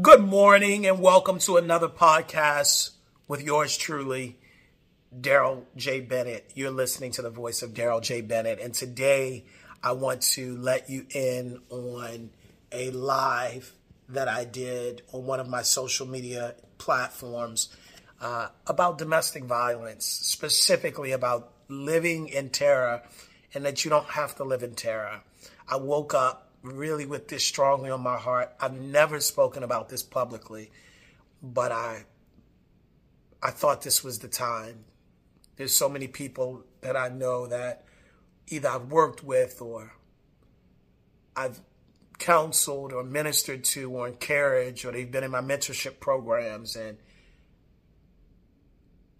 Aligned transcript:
Good 0.00 0.20
morning 0.20 0.86
and 0.86 1.00
welcome 1.00 1.40
to 1.40 1.56
another 1.56 1.88
podcast 1.88 2.90
with 3.26 3.42
yours 3.42 3.76
truly, 3.76 4.38
Darrell 5.20 5.66
J. 5.74 6.00
Bennett. 6.00 6.48
You're 6.54 6.70
listening 6.70 7.10
to 7.12 7.22
the 7.22 7.28
voice 7.28 7.60
of 7.62 7.74
Darrell 7.74 8.00
J. 8.00 8.20
Bennett, 8.20 8.60
and 8.60 8.72
today 8.72 9.46
I 9.82 9.92
want 9.92 10.22
to 10.34 10.56
let 10.58 10.88
you 10.88 11.06
in 11.12 11.58
on 11.70 12.30
a 12.70 12.92
live 12.92 13.74
that 14.08 14.28
I 14.28 14.44
did 14.44 15.02
on 15.12 15.26
one 15.26 15.40
of 15.40 15.48
my 15.48 15.62
social 15.62 16.06
media 16.06 16.54
platforms 16.78 17.74
uh, 18.20 18.48
about 18.68 18.96
domestic 18.96 19.42
violence, 19.42 20.06
specifically 20.06 21.10
about 21.10 21.52
living 21.68 22.28
in 22.28 22.50
terror 22.50 23.02
and 23.54 23.64
that 23.64 23.84
you 23.84 23.90
don't 23.90 24.06
have 24.10 24.36
to 24.36 24.44
live 24.44 24.62
in 24.62 24.76
terror. 24.76 25.22
I 25.68 25.76
woke 25.76 26.14
up 26.14 26.49
really 26.62 27.06
with 27.06 27.28
this 27.28 27.44
strongly 27.44 27.90
on 27.90 28.00
my 28.00 28.16
heart. 28.16 28.52
I've 28.60 28.78
never 28.78 29.20
spoken 29.20 29.62
about 29.62 29.88
this 29.88 30.02
publicly, 30.02 30.70
but 31.42 31.72
I 31.72 32.04
I 33.42 33.50
thought 33.50 33.82
this 33.82 34.04
was 34.04 34.18
the 34.18 34.28
time. 34.28 34.84
There's 35.56 35.74
so 35.74 35.88
many 35.88 36.08
people 36.08 36.64
that 36.82 36.96
I 36.96 37.08
know 37.08 37.46
that 37.46 37.84
either 38.48 38.68
I've 38.68 38.90
worked 38.90 39.24
with 39.24 39.62
or 39.62 39.94
I've 41.34 41.60
counseled 42.18 42.92
or 42.92 43.02
ministered 43.02 43.64
to 43.64 43.90
or 43.90 44.06
encouraged 44.06 44.84
or 44.84 44.92
they've 44.92 45.10
been 45.10 45.24
in 45.24 45.30
my 45.30 45.40
mentorship 45.40 46.00
programs 46.00 46.76
and 46.76 46.98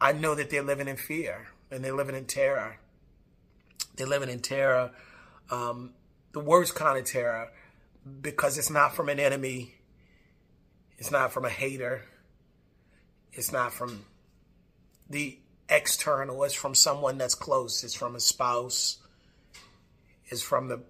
I 0.01 0.13
know 0.13 0.35
that 0.35 0.51
they're 0.51 0.63
living 0.63 0.89
in 0.89 0.97
fear 0.97 1.49
and 1.71 1.85
they're 1.85 1.95
living 1.95 2.15
in 2.15 2.25
terror. 2.25 2.79
They're 3.97 4.07
living 4.07 4.29
in 4.29 4.41
terror 4.41 4.93
um, 5.51 5.93
the 6.33 6.41
worst 6.41 6.75
kind 6.75 6.99
of 6.99 7.05
terror 7.05 7.51
because 8.21 8.59
it's 8.59 8.71
not 8.71 8.95
from 8.95 9.09
an 9.09 9.21
enemy, 9.21 9.75
it's 10.99 11.11
not 11.11 11.33
from 11.33 11.45
a 11.45 11.51
hater, 11.51 12.03
it's 13.33 13.53
not 13.53 13.73
from 13.73 14.05
the 15.09 15.39
external, 15.69 16.43
it's 16.45 16.55
from 16.55 16.75
someone 16.75 17.19
that's 17.19 17.35
close, 17.35 17.85
it's 17.85 17.95
from 17.95 18.15
a 18.17 18.21
spouse, 18.21 18.99
it's 20.27 20.43
from 20.43 20.69
the 20.69 20.81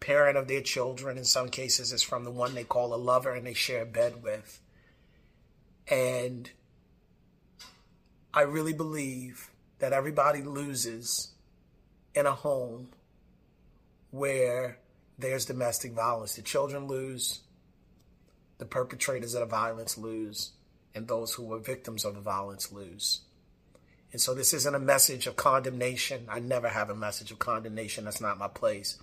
parent 0.00 0.36
of 0.36 0.48
their 0.48 0.62
children. 0.62 1.18
In 1.18 1.24
some 1.24 1.48
cases, 1.48 1.92
it's 1.92 2.02
from 2.02 2.24
the 2.24 2.30
one 2.30 2.54
they 2.54 2.64
call 2.64 2.94
a 2.94 2.96
lover 2.96 3.34
and 3.34 3.46
they 3.46 3.54
share 3.54 3.82
a 3.82 3.86
bed 3.86 4.22
with. 4.22 4.60
And 5.88 6.50
I 8.32 8.42
really 8.42 8.72
believe 8.72 9.50
that 9.78 9.92
everybody 9.92 10.42
loses 10.42 11.32
in 12.14 12.26
a 12.26 12.32
home 12.32 12.88
where 14.10 14.78
there's 15.18 15.44
domestic 15.44 15.92
violence. 15.92 16.34
The 16.34 16.42
children 16.42 16.86
lose, 16.86 17.40
the 18.58 18.64
perpetrators 18.64 19.34
of 19.34 19.40
the 19.40 19.46
violence 19.46 19.96
lose, 19.96 20.52
and 20.94 21.06
those 21.06 21.32
who 21.32 21.44
were 21.44 21.58
victims 21.58 22.04
of 22.04 22.14
the 22.14 22.20
violence 22.20 22.72
lose. 22.72 23.20
And 24.12 24.20
so 24.20 24.34
this 24.34 24.52
isn't 24.52 24.74
a 24.74 24.80
message 24.80 25.26
of 25.26 25.36
condemnation. 25.36 26.26
I 26.28 26.40
never 26.40 26.68
have 26.68 26.90
a 26.90 26.94
message 26.94 27.30
of 27.30 27.38
condemnation. 27.38 28.04
That's 28.04 28.20
not 28.20 28.38
my 28.38 28.48
place. 28.48 28.98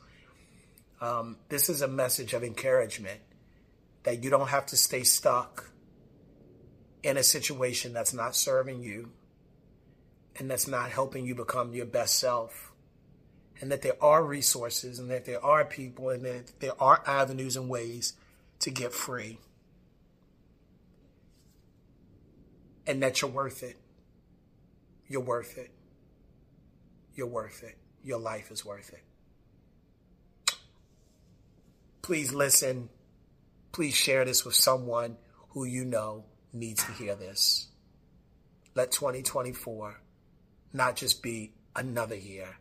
Um, 1.00 1.38
this 1.50 1.70
is 1.70 1.82
a 1.82 1.88
message 1.88 2.34
of 2.34 2.44
encouragement 2.44 3.22
that 4.04 4.24
you 4.24 4.30
don't 4.30 4.50
have 4.50 4.66
to 4.68 4.78
stay 4.78 5.04
stuck 5.04 5.70
in 7.04 7.18
a 7.18 7.24
situation 7.24 7.94
that's 7.94 8.14
not 8.14 8.36
serving 8.36 8.82
you 8.82 9.12
and 10.38 10.50
that's 10.50 10.68
not 10.68 10.90
helping 10.90 11.26
you 11.26 11.36
become 11.36 11.74
your 11.74 11.86
best 11.86 12.18
self 12.20 12.67
and 13.62 13.72
that 13.72 13.82
there 13.82 14.02
are 14.04 14.24
resources 14.24 15.00
and 15.00 15.10
that 15.10 15.26
there 15.26 15.44
are 15.44 15.66
people 15.66 16.10
and 16.10 16.24
that 16.26 16.60
there 16.60 16.82
are 16.82 17.02
avenues 17.06 17.56
and 17.56 17.70
ways 17.70 18.14
to 18.60 18.72
get 18.72 18.94
free. 18.94 19.40
And 22.86 23.02
that 23.04 23.22
you're 23.22 23.32
worth 23.32 23.64
it. 23.64 23.78
You're 25.08 25.22
worth 25.22 25.58
it. 25.58 25.72
You're 27.16 27.28
worth 27.28 27.64
it. 27.64 27.78
Your 28.04 28.20
life 28.20 28.52
is 28.52 28.64
worth 28.64 28.94
it. 28.94 29.04
Please 32.02 32.34
listen. 32.34 32.90
Please 33.72 33.96
share 33.96 34.24
this 34.24 34.46
with 34.46 34.56
someone 34.56 35.18
who 35.50 35.66
you 35.66 35.84
know 35.84 36.24
needs 36.54 36.86
to 36.86 36.92
hear 36.94 37.16
this. 37.16 37.68
Let 38.76 38.92
2024 38.92 40.00
not 40.74 40.96
just 40.96 41.22
be 41.24 41.52
another 41.76 42.16
year 42.16 42.58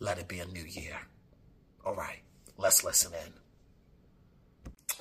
let 0.00 0.18
it 0.18 0.28
be 0.28 0.40
a 0.40 0.46
new 0.46 0.64
year. 0.64 0.96
All 1.84 1.94
right, 1.94 2.20
let's 2.56 2.84
listen 2.84 3.12
in. 3.14 3.32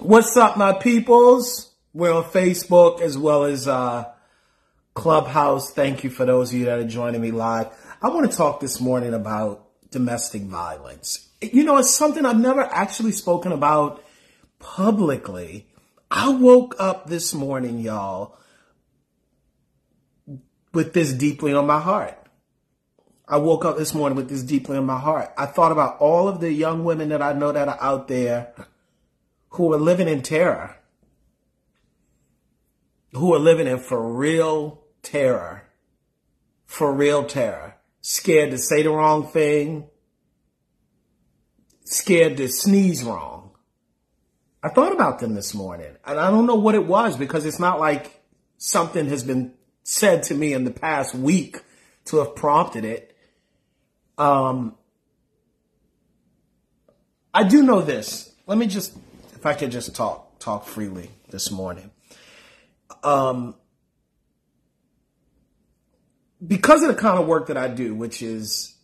What's 0.06 0.38
up, 0.38 0.58
my 0.58 0.74
peoples? 0.74 1.74
We're 1.94 2.14
on 2.14 2.24
Facebook 2.26 3.02
as 3.02 3.18
well 3.18 3.46
as 3.46 3.68
uh, 3.68 4.06
Clubhouse. 4.94 5.72
Thank 5.72 6.04
you 6.04 6.10
for 6.10 6.26
those 6.26 6.54
of 6.54 6.60
you 6.60 6.66
that 6.66 6.80
are 6.80 6.88
joining 6.88 7.22
me 7.22 7.32
live. 7.32 7.68
I 8.02 8.10
want 8.10 8.30
to 8.30 8.38
talk 8.38 8.60
this 8.60 8.80
morning 8.80 9.14
about 9.14 9.68
domestic 9.90 10.44
violence. 10.44 11.30
You 11.42 11.64
know, 11.64 11.78
it's 11.78 11.90
something 11.90 12.26
I've 12.26 12.40
never 12.40 12.62
actually 12.62 13.12
spoken 13.12 13.52
about 13.52 14.04
publicly. 14.60 15.68
I 16.10 16.30
woke 16.30 16.76
up 16.80 17.08
this 17.08 17.34
morning, 17.34 17.80
y'all, 17.80 18.38
with 20.74 20.94
this 20.94 21.12
deeply 21.14 21.54
on 21.54 21.66
my 21.66 21.80
heart. 21.80 22.27
I 23.28 23.38
woke 23.38 23.66
up 23.66 23.78
this 23.78 23.94
morning 23.94 24.16
with 24.16 24.30
this 24.30 24.44
deeply 24.44 24.78
in 24.78 24.86
my 24.86 25.00
heart. 25.00 25.34
I 25.38 25.48
thought 25.48 25.74
about 25.74 25.98
all 26.00 26.30
of 26.30 26.40
the 26.40 26.52
young 26.52 26.86
women 26.86 27.10
that 27.10 27.22
I 27.22 27.34
know 27.34 27.52
that 27.52 27.68
are 27.68 27.78
out 27.82 28.08
there 28.08 28.54
who 29.50 29.74
are 29.74 29.80
living 29.80 30.08
in 30.08 30.22
terror, 30.22 30.78
who 33.12 33.34
are 33.34 33.40
living 33.40 33.68
in 33.68 33.80
for 33.80 34.14
real 34.14 34.84
terror, 35.02 35.64
for 36.66 36.94
real 36.94 37.26
terror, 37.26 37.76
scared 38.02 38.52
to 38.52 38.58
say 38.58 38.84
the 38.84 38.92
wrong 38.92 39.28
thing, 39.28 39.88
scared 41.84 42.38
to 42.38 42.48
sneeze 42.48 43.04
wrong. 43.04 43.52
I 44.64 44.70
thought 44.70 44.94
about 44.94 45.20
them 45.20 45.34
this 45.34 45.54
morning 45.54 45.96
and 46.06 46.20
I 46.20 46.32
don't 46.32 46.46
know 46.46 46.56
what 46.56 46.76
it 46.76 46.86
was 46.86 47.16
because 47.16 47.46
it's 47.46 47.60
not 47.60 47.80
like 47.80 48.22
something 48.58 49.08
has 49.08 49.24
been 49.24 49.54
said 49.84 50.24
to 50.24 50.34
me 50.34 50.54
in 50.54 50.64
the 50.64 50.72
past 50.72 51.14
week 51.14 51.62
to 52.06 52.18
have 52.18 52.36
prompted 52.36 52.84
it. 52.84 53.07
Um, 54.18 54.76
I 57.34 57.44
do 57.44 57.62
know 57.62 57.82
this. 57.82 58.34
Let 58.48 58.58
me 58.58 58.68
just, 58.68 58.98
if 59.36 59.46
I 59.46 59.54
could 59.54 59.72
just 59.72 59.96
talk, 59.96 60.40
talk 60.40 60.66
freely 60.66 61.12
this 61.30 61.52
morning. 61.52 61.92
Um, 63.04 63.56
because 66.46 66.82
of 66.84 66.90
the 66.90 66.96
kind 66.96 67.20
of 67.20 67.28
work 67.28 67.48
that 67.48 67.58
I 67.58 67.68
do, 67.68 67.94
which 67.94 68.22
is 68.22 68.76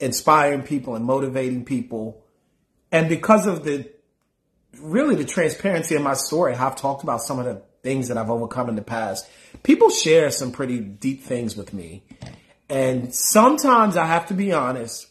inspiring 0.00 0.62
people 0.62 0.94
and 0.94 1.04
motivating 1.04 1.64
people, 1.64 2.24
and 2.90 3.08
because 3.08 3.46
of 3.46 3.64
the 3.64 3.90
really 4.80 5.14
the 5.14 5.24
transparency 5.24 5.94
of 5.94 6.02
my 6.02 6.14
story, 6.14 6.54
I've 6.54 6.76
talked 6.76 7.02
about 7.02 7.20
some 7.20 7.38
of 7.38 7.44
the 7.44 7.62
things 7.82 8.08
that 8.08 8.16
I've 8.16 8.30
overcome 8.30 8.68
in 8.68 8.76
the 8.76 8.82
past, 8.82 9.28
people 9.62 9.90
share 9.90 10.30
some 10.30 10.52
pretty 10.52 10.80
deep 10.80 11.22
things 11.22 11.56
with 11.56 11.72
me. 11.72 12.02
And 12.68 13.14
sometimes 13.14 13.96
I 13.96 14.06
have 14.06 14.26
to 14.26 14.34
be 14.34 14.52
honest. 14.52 15.06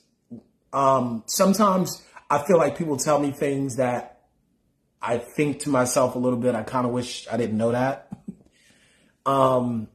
Um, 0.71 1.23
sometimes 1.25 2.01
I 2.29 2.39
feel 2.39 2.57
like 2.57 2.77
people 2.77 2.97
tell 2.97 3.19
me 3.19 3.31
things 3.31 3.77
that 3.77 4.21
I 5.01 5.17
think 5.17 5.61
to 5.61 5.69
myself 5.69 6.15
a 6.15 6.19
little 6.19 6.39
bit. 6.39 6.55
I 6.55 6.63
kind 6.63 6.85
of 6.85 6.91
wish 6.91 7.27
I 7.31 7.37
didn't 7.37 7.57
know 7.57 7.71
that. 7.71 8.11
um, 9.25 9.87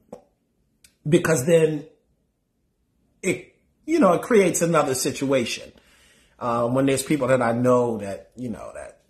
because 1.09 1.47
then 1.47 1.87
it, 3.23 3.55
you 3.87 4.00
know, 4.00 4.15
it 4.15 4.23
creates 4.23 4.62
another 4.62 4.94
situation. 4.94 5.73
Um, 6.39 6.75
when 6.75 6.87
there's 6.87 7.05
people 7.05 7.29
that 7.29 7.41
I 7.41 7.53
know 7.53 7.99
that, 7.99 8.31
you 8.37 8.49
know, 8.49 8.73
that 8.75 9.03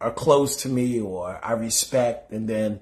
are 0.00 0.12
close 0.12 0.56
to 0.62 0.68
me 0.68 1.00
or 1.00 1.44
I 1.44 1.52
respect 1.52 2.30
and 2.30 2.48
then 2.48 2.80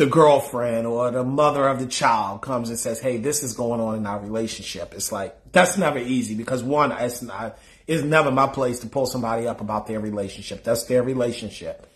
the 0.00 0.06
girlfriend 0.06 0.86
or 0.86 1.10
the 1.10 1.22
mother 1.22 1.68
of 1.68 1.78
the 1.78 1.84
child 1.84 2.40
comes 2.40 2.70
and 2.70 2.78
says, 2.78 2.98
Hey, 3.00 3.18
this 3.18 3.42
is 3.42 3.52
going 3.52 3.82
on 3.82 3.96
in 3.96 4.06
our 4.06 4.18
relationship. 4.18 4.94
It's 4.94 5.12
like, 5.12 5.36
that's 5.52 5.76
never 5.76 5.98
easy 5.98 6.34
because 6.34 6.62
one, 6.62 6.90
it's 6.90 7.20
not, 7.20 7.58
it's 7.86 8.02
never 8.02 8.30
my 8.30 8.46
place 8.46 8.78
to 8.78 8.86
pull 8.86 9.04
somebody 9.04 9.46
up 9.46 9.60
about 9.60 9.86
their 9.86 10.00
relationship. 10.00 10.64
That's 10.64 10.84
their 10.84 11.02
relationship. 11.02 11.86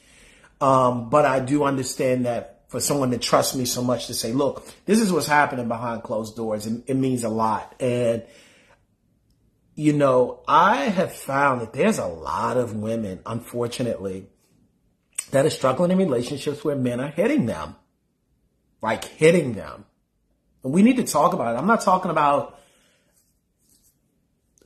Um, 0.61 1.09
but 1.09 1.25
I 1.25 1.41
do 1.41 1.65
understand 1.65 2.27
that 2.27 2.65
for 2.69 2.79
someone 2.79 3.11
to 3.13 3.17
trust 3.17 3.57
me 3.57 3.65
so 3.65 3.83
much 3.83 4.09
to 4.09 4.15
say, 4.15 4.35
look, 4.35 4.67
this 4.85 5.01
is 5.01 5.11
what's 5.11 5.27
happening 5.27 5.67
behind 5.67 6.03
closed 6.03 6.37
doors. 6.37 6.67
It, 6.67 6.83
it 6.87 6.97
means 6.97 7.25
a 7.25 7.31
lot. 7.31 7.75
And, 7.81 8.23
you 9.77 9.95
know, 9.95 10.43
I 10.47 10.77
have 10.77 11.15
found 11.15 11.63
that 11.63 11.73
there's 11.73 11.99
a 11.99 12.07
lot 12.07 12.59
of 12.59 12.77
women, 12.77 13.21
unfortunately, 13.25 14.27
that 15.31 15.47
are 15.47 15.51
struggling 15.51 15.91
in 15.91 15.97
relationships 15.97 16.63
where 16.63 16.77
men 16.77 17.01
are 17.01 17.09
hitting 17.09 17.47
them 17.47 17.77
like 18.85 19.05
hitting 19.05 19.55
them. 19.55 19.87
And 20.63 20.71
we 20.75 20.83
need 20.83 20.99
to 20.99 21.05
talk 21.05 21.33
about 21.33 21.55
it. 21.55 21.59
I'm 21.59 21.67
not 21.67 21.81
talking 21.81 22.11
about 22.11 22.61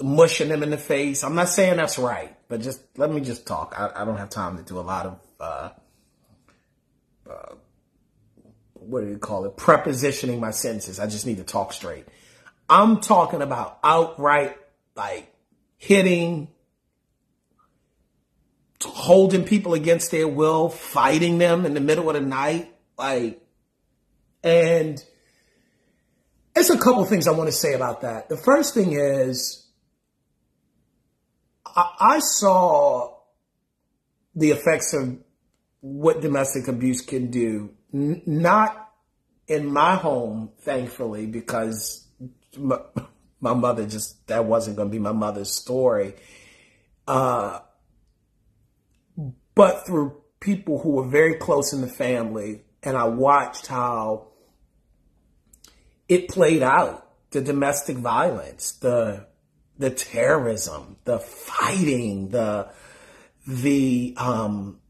mushing 0.02 0.48
them 0.48 0.64
in 0.64 0.70
the 0.70 0.76
face. 0.76 1.22
I'm 1.22 1.36
not 1.36 1.48
saying 1.48 1.76
that's 1.76 2.00
right, 2.00 2.36
but 2.48 2.60
just 2.60 2.82
let 2.96 3.12
me 3.12 3.20
just 3.20 3.46
talk. 3.46 3.76
I, 3.78 4.02
I 4.02 4.04
don't 4.04 4.16
have 4.16 4.28
time 4.28 4.56
to 4.56 4.64
do 4.64 4.80
a 4.80 4.82
lot 4.82 5.06
of, 5.06 5.20
uh, 5.38 5.70
uh, 7.30 7.54
what 8.72 9.02
do 9.02 9.08
you 9.08 9.18
call 9.18 9.44
it? 9.44 9.56
Prepositioning 9.56 10.40
my 10.40 10.50
sentences. 10.50 10.98
I 10.98 11.06
just 11.06 11.24
need 11.24 11.36
to 11.36 11.44
talk 11.44 11.72
straight. 11.72 12.04
I'm 12.68 13.00
talking 13.00 13.40
about 13.40 13.78
outright, 13.84 14.56
like 14.96 15.32
hitting, 15.76 16.48
holding 18.84 19.44
people 19.44 19.74
against 19.74 20.10
their 20.10 20.26
will, 20.26 20.70
fighting 20.70 21.38
them 21.38 21.64
in 21.64 21.74
the 21.74 21.80
middle 21.80 22.10
of 22.10 22.14
the 22.14 22.20
night, 22.20 22.74
like, 22.98 23.44
and 24.42 25.02
there's 26.54 26.70
a 26.70 26.78
couple 26.78 27.04
things 27.04 27.28
I 27.28 27.32
want 27.32 27.48
to 27.48 27.52
say 27.52 27.74
about 27.74 28.00
that. 28.02 28.28
The 28.28 28.36
first 28.36 28.74
thing 28.74 28.92
is, 28.92 29.66
I, 31.64 31.90
I 32.00 32.18
saw 32.18 33.16
the 34.34 34.50
effects 34.50 34.94
of 34.94 35.18
what 35.80 36.20
domestic 36.20 36.68
abuse 36.68 37.00
can 37.00 37.30
do, 37.30 37.70
N- 37.92 38.22
not 38.26 38.92
in 39.46 39.72
my 39.72 39.94
home, 39.94 40.50
thankfully, 40.60 41.26
because 41.26 42.06
my, 42.56 42.78
my 43.40 43.54
mother 43.54 43.86
just, 43.86 44.26
that 44.26 44.44
wasn't 44.44 44.76
going 44.76 44.88
to 44.88 44.92
be 44.92 44.98
my 44.98 45.12
mother's 45.12 45.52
story. 45.52 46.14
Uh, 47.06 47.60
but 49.54 49.86
through 49.86 50.20
people 50.40 50.80
who 50.80 50.90
were 50.90 51.06
very 51.06 51.34
close 51.34 51.72
in 51.72 51.80
the 51.80 51.88
family, 51.88 52.62
and 52.82 52.96
I 52.96 53.04
watched 53.04 53.66
how 53.66 54.28
it 56.08 56.28
played 56.28 56.62
out 56.62 57.06
the 57.30 57.40
domestic 57.40 57.96
violence, 57.96 58.72
the 58.72 59.26
the 59.78 59.90
terrorism, 59.90 60.96
the 61.04 61.18
fighting, 61.18 62.30
the 62.30 62.70
the 63.46 64.14
um 64.16 64.80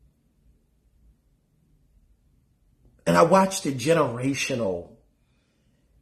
and 3.07 3.17
I 3.17 3.23
watched 3.23 3.65
the 3.65 3.73
generational 3.73 4.91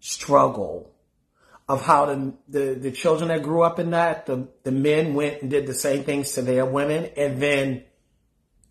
struggle 0.01 0.93
of 1.69 1.83
how 1.83 2.07
the, 2.07 2.35
the, 2.49 2.75
the 2.75 2.91
children 2.93 3.29
that 3.29 3.43
grew 3.43 3.63
up 3.63 3.79
in 3.79 3.91
that, 3.91 4.27
the, 4.27 4.49
the 4.63 4.73
men 4.73 5.15
went 5.15 5.43
and 5.43 5.51
did 5.51 5.67
the 5.67 5.75
same 5.75 6.05
things 6.05 6.33
to 6.33 6.43
their 6.43 6.65
women. 6.65 7.11
And 7.17 7.41
then 7.41 7.85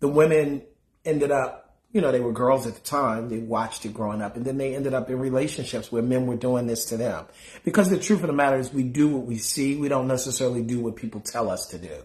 the 0.00 0.08
women 0.08 0.62
ended 1.04 1.30
up, 1.30 1.65
you 1.96 2.00
know, 2.00 2.12
they 2.12 2.20
were 2.20 2.32
girls 2.32 2.66
at 2.66 2.74
the 2.74 2.80
time. 2.80 3.28
They 3.28 3.38
watched 3.38 3.84
it 3.84 3.92
growing 3.92 4.22
up 4.22 4.36
and 4.36 4.44
then 4.44 4.56
they 4.58 4.76
ended 4.76 4.94
up 4.94 5.10
in 5.10 5.18
relationships 5.18 5.90
where 5.90 6.02
men 6.02 6.26
were 6.26 6.36
doing 6.36 6.68
this 6.68 6.84
to 6.86 6.96
them. 6.96 7.26
Because 7.64 7.90
the 7.90 7.98
truth 7.98 8.20
of 8.20 8.28
the 8.28 8.32
matter 8.32 8.58
is 8.58 8.72
we 8.72 8.84
do 8.84 9.08
what 9.08 9.26
we 9.26 9.38
see. 9.38 9.76
We 9.76 9.88
don't 9.88 10.06
necessarily 10.06 10.62
do 10.62 10.78
what 10.78 10.94
people 10.94 11.20
tell 11.20 11.50
us 11.50 11.66
to 11.68 11.78
do. 11.78 12.02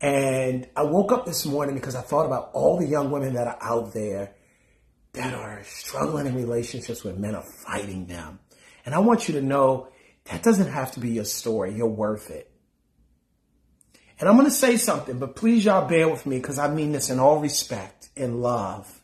And 0.00 0.68
I 0.76 0.84
woke 0.84 1.10
up 1.10 1.26
this 1.26 1.44
morning 1.44 1.74
because 1.74 1.96
I 1.96 2.02
thought 2.02 2.26
about 2.26 2.50
all 2.52 2.78
the 2.78 2.86
young 2.86 3.10
women 3.10 3.34
that 3.34 3.48
are 3.48 3.58
out 3.60 3.92
there 3.92 4.34
that 5.14 5.34
are 5.34 5.62
struggling 5.64 6.26
in 6.26 6.36
relationships 6.36 7.02
where 7.02 7.14
men 7.14 7.34
are 7.34 7.44
fighting 7.66 8.06
them 8.06 8.38
and 8.84 8.94
I 8.94 8.98
want 8.98 9.28
you 9.28 9.34
to 9.34 9.42
know 9.42 9.88
that 10.24 10.42
doesn't 10.42 10.72
have 10.72 10.92
to 10.92 11.00
be 11.00 11.10
your 11.10 11.24
story. 11.24 11.74
You're 11.74 11.86
worth 11.86 12.30
it. 12.30 12.50
And 14.18 14.28
I'm 14.28 14.36
going 14.36 14.46
to 14.46 14.54
say 14.54 14.76
something, 14.76 15.18
but 15.18 15.36
please 15.36 15.64
y'all 15.64 15.88
bear 15.88 16.08
with 16.08 16.26
me 16.26 16.36
because 16.36 16.58
I 16.58 16.68
mean 16.72 16.92
this 16.92 17.08
in 17.08 17.18
all 17.18 17.38
respect 17.38 17.99
and 18.20 18.42
love. 18.42 19.00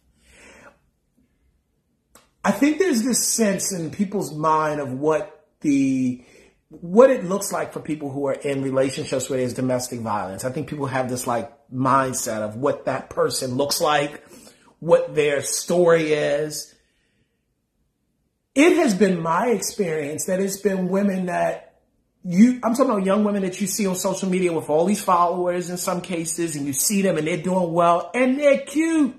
I 2.44 2.52
think 2.52 2.78
there's 2.78 3.02
this 3.02 3.26
sense 3.26 3.72
in 3.72 3.90
people's 3.90 4.32
mind 4.32 4.80
of 4.80 4.92
what 4.92 5.46
the 5.60 6.24
what 6.68 7.10
it 7.10 7.24
looks 7.24 7.52
like 7.52 7.72
for 7.72 7.80
people 7.80 8.10
who 8.10 8.26
are 8.26 8.34
in 8.34 8.62
relationships 8.62 9.30
where 9.30 9.38
there's 9.38 9.54
domestic 9.54 10.00
violence. 10.00 10.44
I 10.44 10.50
think 10.50 10.68
people 10.68 10.86
have 10.86 11.08
this 11.08 11.26
like 11.26 11.52
mindset 11.72 12.42
of 12.42 12.56
what 12.56 12.84
that 12.84 13.08
person 13.10 13.54
looks 13.54 13.80
like, 13.80 14.24
what 14.80 15.14
their 15.14 15.42
story 15.42 16.12
is 16.12 16.76
it 18.56 18.78
has 18.78 18.94
been 18.94 19.20
my 19.20 19.48
experience 19.48 20.24
that 20.24 20.40
it's 20.40 20.56
been 20.56 20.88
women 20.88 21.26
that 21.26 21.65
you, 22.28 22.58
I'm 22.64 22.74
talking 22.74 22.90
about 22.90 23.04
young 23.04 23.22
women 23.22 23.42
that 23.42 23.60
you 23.60 23.68
see 23.68 23.86
on 23.86 23.94
social 23.94 24.28
media 24.28 24.52
with 24.52 24.68
all 24.68 24.84
these 24.84 25.02
followers 25.02 25.70
in 25.70 25.76
some 25.76 26.00
cases, 26.00 26.56
and 26.56 26.66
you 26.66 26.72
see 26.72 27.02
them 27.02 27.16
and 27.18 27.26
they're 27.26 27.36
doing 27.36 27.72
well 27.72 28.10
and 28.14 28.38
they're 28.38 28.58
cute. 28.58 29.14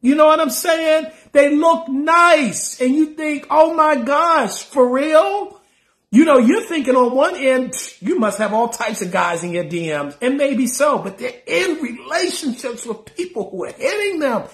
You 0.00 0.14
know 0.16 0.26
what 0.26 0.40
I'm 0.40 0.50
saying? 0.50 1.12
They 1.32 1.54
look 1.54 1.88
nice 1.88 2.80
and 2.80 2.94
you 2.94 3.14
think, 3.14 3.46
oh 3.50 3.74
my 3.74 3.96
gosh, 3.96 4.64
for 4.64 4.88
real? 4.88 5.60
You 6.10 6.24
know, 6.24 6.38
you're 6.38 6.62
thinking 6.62 6.96
on 6.96 7.14
one 7.14 7.36
end, 7.36 7.74
you 8.00 8.18
must 8.18 8.38
have 8.38 8.52
all 8.52 8.68
types 8.68 9.02
of 9.02 9.12
guys 9.12 9.44
in 9.44 9.52
your 9.52 9.64
DMs 9.64 10.16
and 10.20 10.36
maybe 10.36 10.66
so, 10.66 10.98
but 10.98 11.18
they're 11.18 11.42
in 11.46 11.80
relationships 11.80 12.84
with 12.84 13.14
people 13.14 13.50
who 13.50 13.66
are 13.66 13.72
hitting 13.72 14.18
them. 14.18 14.48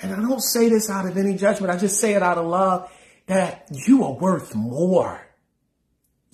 And 0.00 0.12
I 0.12 0.20
don't 0.20 0.42
say 0.42 0.68
this 0.68 0.90
out 0.90 1.06
of 1.06 1.16
any 1.16 1.34
judgment. 1.34 1.72
I 1.72 1.78
just 1.78 1.98
say 1.98 2.12
it 2.12 2.22
out 2.22 2.38
of 2.38 2.46
love 2.46 2.92
that 3.26 3.68
you 3.72 4.04
are 4.04 4.12
worth 4.12 4.54
more. 4.54 5.23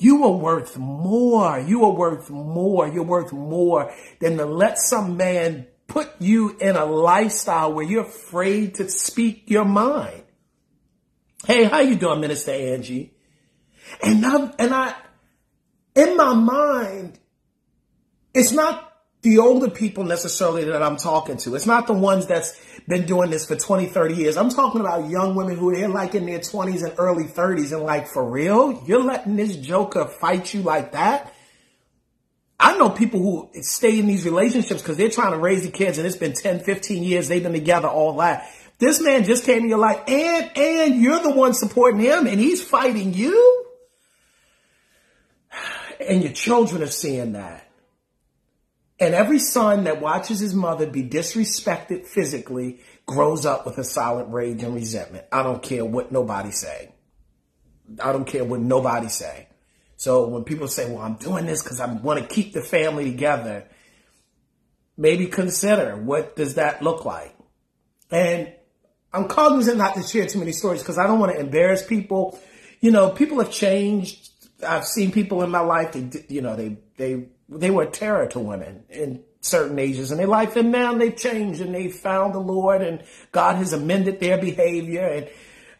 You 0.01 0.25
are 0.25 0.33
worth 0.33 0.79
more. 0.79 1.61
You 1.61 1.85
are 1.85 1.93
worth 1.93 2.31
more. 2.31 2.89
You're 2.89 3.05
worth 3.05 3.35
more 3.35 3.93
than 4.19 4.39
to 4.39 4.47
let 4.47 4.79
some 4.79 5.19
man 5.19 5.67
put 5.89 6.09
you 6.19 6.57
in 6.59 6.75
a 6.75 6.87
lifestyle 6.87 7.75
where 7.75 7.85
you're 7.85 8.07
afraid 8.07 8.77
to 8.77 8.89
speak 8.89 9.51
your 9.51 9.67
mind. 9.67 10.23
Hey, 11.47 11.65
how 11.65 11.81
you 11.81 11.97
doing, 11.97 12.21
Minister 12.21 12.53
Angie? 12.53 13.13
And 14.03 14.25
I, 14.25 14.53
and 14.59 14.73
I, 14.73 14.95
in 15.95 16.17
my 16.17 16.33
mind, 16.33 17.19
it's 18.33 18.53
not 18.53 18.90
the 19.23 19.39
older 19.39 19.69
people 19.69 20.05
necessarily 20.05 20.65
that 20.65 20.83
I'm 20.83 20.97
talking 20.97 21.37
to. 21.39 21.55
It's 21.55 21.67
not 21.67 21.87
the 21.87 21.93
ones 21.93 22.27
that's 22.27 22.59
been 22.89 23.05
doing 23.05 23.31
this 23.31 23.47
for 23.47 23.57
20, 23.57 23.87
30 23.87 24.15
years. 24.15 24.37
I'm 24.37 24.49
talking 24.49 24.81
about 24.81 25.11
young 25.11 25.35
women 25.35 25.59
who 25.59 25.75
they're 25.75 25.89
like 25.89 26.15
in 26.15 26.25
their 26.25 26.39
20s 26.39 26.83
and 26.83 26.95
early 26.99 27.25
30s 27.25 27.73
and 27.73 27.83
like, 27.83 28.09
for 28.09 28.29
real? 28.29 28.83
You're 28.87 29.05
letting 29.05 29.37
this 29.37 29.57
joker 29.57 30.07
fight 30.07 30.55
you 30.55 30.63
like 30.63 30.93
that? 30.93 31.35
I 32.59 32.77
know 32.77 32.91
people 32.91 33.21
who 33.21 33.63
stay 33.63 33.99
in 33.99 34.07
these 34.07 34.25
relationships 34.25 34.83
because 34.83 34.97
they're 34.97 35.11
trying 35.11 35.33
to 35.33 35.39
raise 35.39 35.65
the 35.65 35.71
kids 35.71 35.99
and 35.99 36.07
it's 36.07 36.17
been 36.17 36.35
10, 36.35 36.61
15 36.61 37.03
years. 37.03 37.29
They've 37.29 37.43
been 37.43 37.53
together 37.53 37.89
all 37.89 38.17
that. 38.19 38.51
This 38.79 39.01
man 39.01 39.25
just 39.25 39.45
came 39.45 39.65
in 39.65 39.69
your 39.69 39.79
life 39.79 40.03
and, 40.07 40.51
and 40.57 41.01
you're 41.01 41.23
the 41.23 41.31
one 41.31 41.53
supporting 41.53 42.01
him 42.01 42.27
and 42.27 42.41
he's 42.41 42.63
fighting 42.63 43.13
you. 43.15 43.67
And 46.01 46.23
your 46.23 46.33
children 46.33 46.83
are 46.83 46.87
seeing 46.87 47.33
that. 47.33 47.70
And 49.01 49.15
every 49.15 49.39
son 49.39 49.85
that 49.85 50.03
watches 50.03 50.41
his 50.41 50.55
mother 50.55 50.87
be 50.87 51.03
disrespected 51.03 52.07
physically 52.07 52.81
grows 53.07 53.47
up 53.47 53.65
with 53.65 53.79
a 53.79 53.85
silent 53.85 54.31
rage 54.31 54.63
and 54.63 54.75
resentment. 54.75 55.25
I 55.33 55.43
don't 55.43 55.63
care 55.63 55.87
what 55.87 56.13
nobody 56.13 56.51
say. 56.51 56.93
I 58.03 58.13
don't 58.13 58.27
care 58.27 58.45
what 58.45 58.61
nobody 58.61 59.09
say. 59.09 59.49
So 59.97 60.29
when 60.29 60.45
people 60.45 60.69
say, 60.69 60.91
well, 60.91 61.03
I'm 61.03 61.15
doing 61.15 61.47
this 61.47 61.63
because 61.63 61.81
I 61.81 61.91
want 61.91 62.21
to 62.21 62.27
keep 62.27 62.53
the 62.53 62.63
family 62.63 63.05
together, 63.05 63.67
maybe 64.97 65.27
consider 65.27 65.97
what 65.97 66.37
does 66.37 66.55
that 66.55 66.83
look 66.83 67.07
like? 67.07 67.35
And 68.11 68.53
I'm 69.13 69.29
cognizant 69.29 69.79
not 69.79 69.95
to 69.95 70.03
share 70.03 70.27
too 70.27 70.39
many 70.39 70.53
stories 70.53 70.83
because 70.83 70.99
I 70.99 71.07
don't 71.07 71.19
want 71.19 71.33
to 71.33 71.41
embarrass 71.41 71.85
people. 71.85 72.39
You 72.81 72.91
know, 72.91 73.11
people 73.11 73.39
have 73.39 73.51
changed. 73.51 74.29
I've 74.67 74.87
seen 74.87 75.11
people 75.11 75.43
in 75.43 75.51
my 75.51 75.61
life, 75.61 75.93
they, 75.93 76.25
you 76.29 76.43
know, 76.43 76.55
they, 76.55 76.77
they 76.97 77.29
they 77.51 77.71
were 77.71 77.83
a 77.83 77.91
terror 77.91 78.27
to 78.29 78.39
women 78.39 78.85
in 78.89 79.23
certain 79.41 79.79
ages 79.79 80.13
in 80.13 80.19
their 80.19 80.27
life, 80.27 80.57
and 80.57 80.71
now 80.71 80.95
they've 80.95 81.17
changed 81.17 81.61
and 81.61 81.75
they've 81.75 81.95
found 81.95 82.35
the 82.35 82.41
Lord, 82.41 82.83
and 82.83 83.03
God 83.33 83.57
has 83.57 83.73
amended 83.73 84.21
their 84.21 84.39
behavior, 84.39 85.07
and 85.07 85.29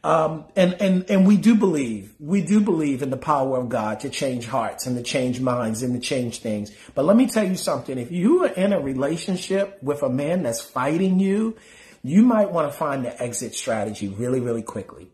um, 0.03 0.47
and 0.57 0.75
and 0.81 1.11
and 1.11 1.27
we 1.27 1.37
do 1.37 1.55
believe 1.55 2.15
we 2.19 2.41
do 2.41 2.61
believe 2.61 3.03
in 3.03 3.11
the 3.11 3.19
power 3.19 3.59
of 3.59 3.69
God 3.69 4.01
to 4.01 4.11
change 4.11 4.47
hearts 4.47 4.87
and 4.87 4.97
to 4.97 5.03
change 5.03 5.41
minds 5.41 5.83
and 5.83 5.95
to 5.95 6.01
change 6.01 6.39
things. 6.39 6.73
But 6.95 7.05
let 7.05 7.17
me 7.17 7.27
tell 7.27 7.45
you 7.45 7.57
something: 7.57 7.99
if 7.99 8.11
you 8.11 8.45
are 8.45 8.49
in 8.49 8.73
a 8.73 8.81
relationship 8.81 9.79
with 9.83 10.03
a 10.03 10.09
man 10.09 10.43
that's 10.43 10.63
fighting 10.63 11.21
you, 11.21 11.57
you 12.03 12.23
might 12.23 12.51
want 12.51 12.73
to 12.73 12.77
find 12.77 13.05
the 13.05 13.23
exit 13.23 13.55
strategy 13.55 14.09
really, 14.09 14.41
really 14.41 14.63
quickly. 14.63 15.11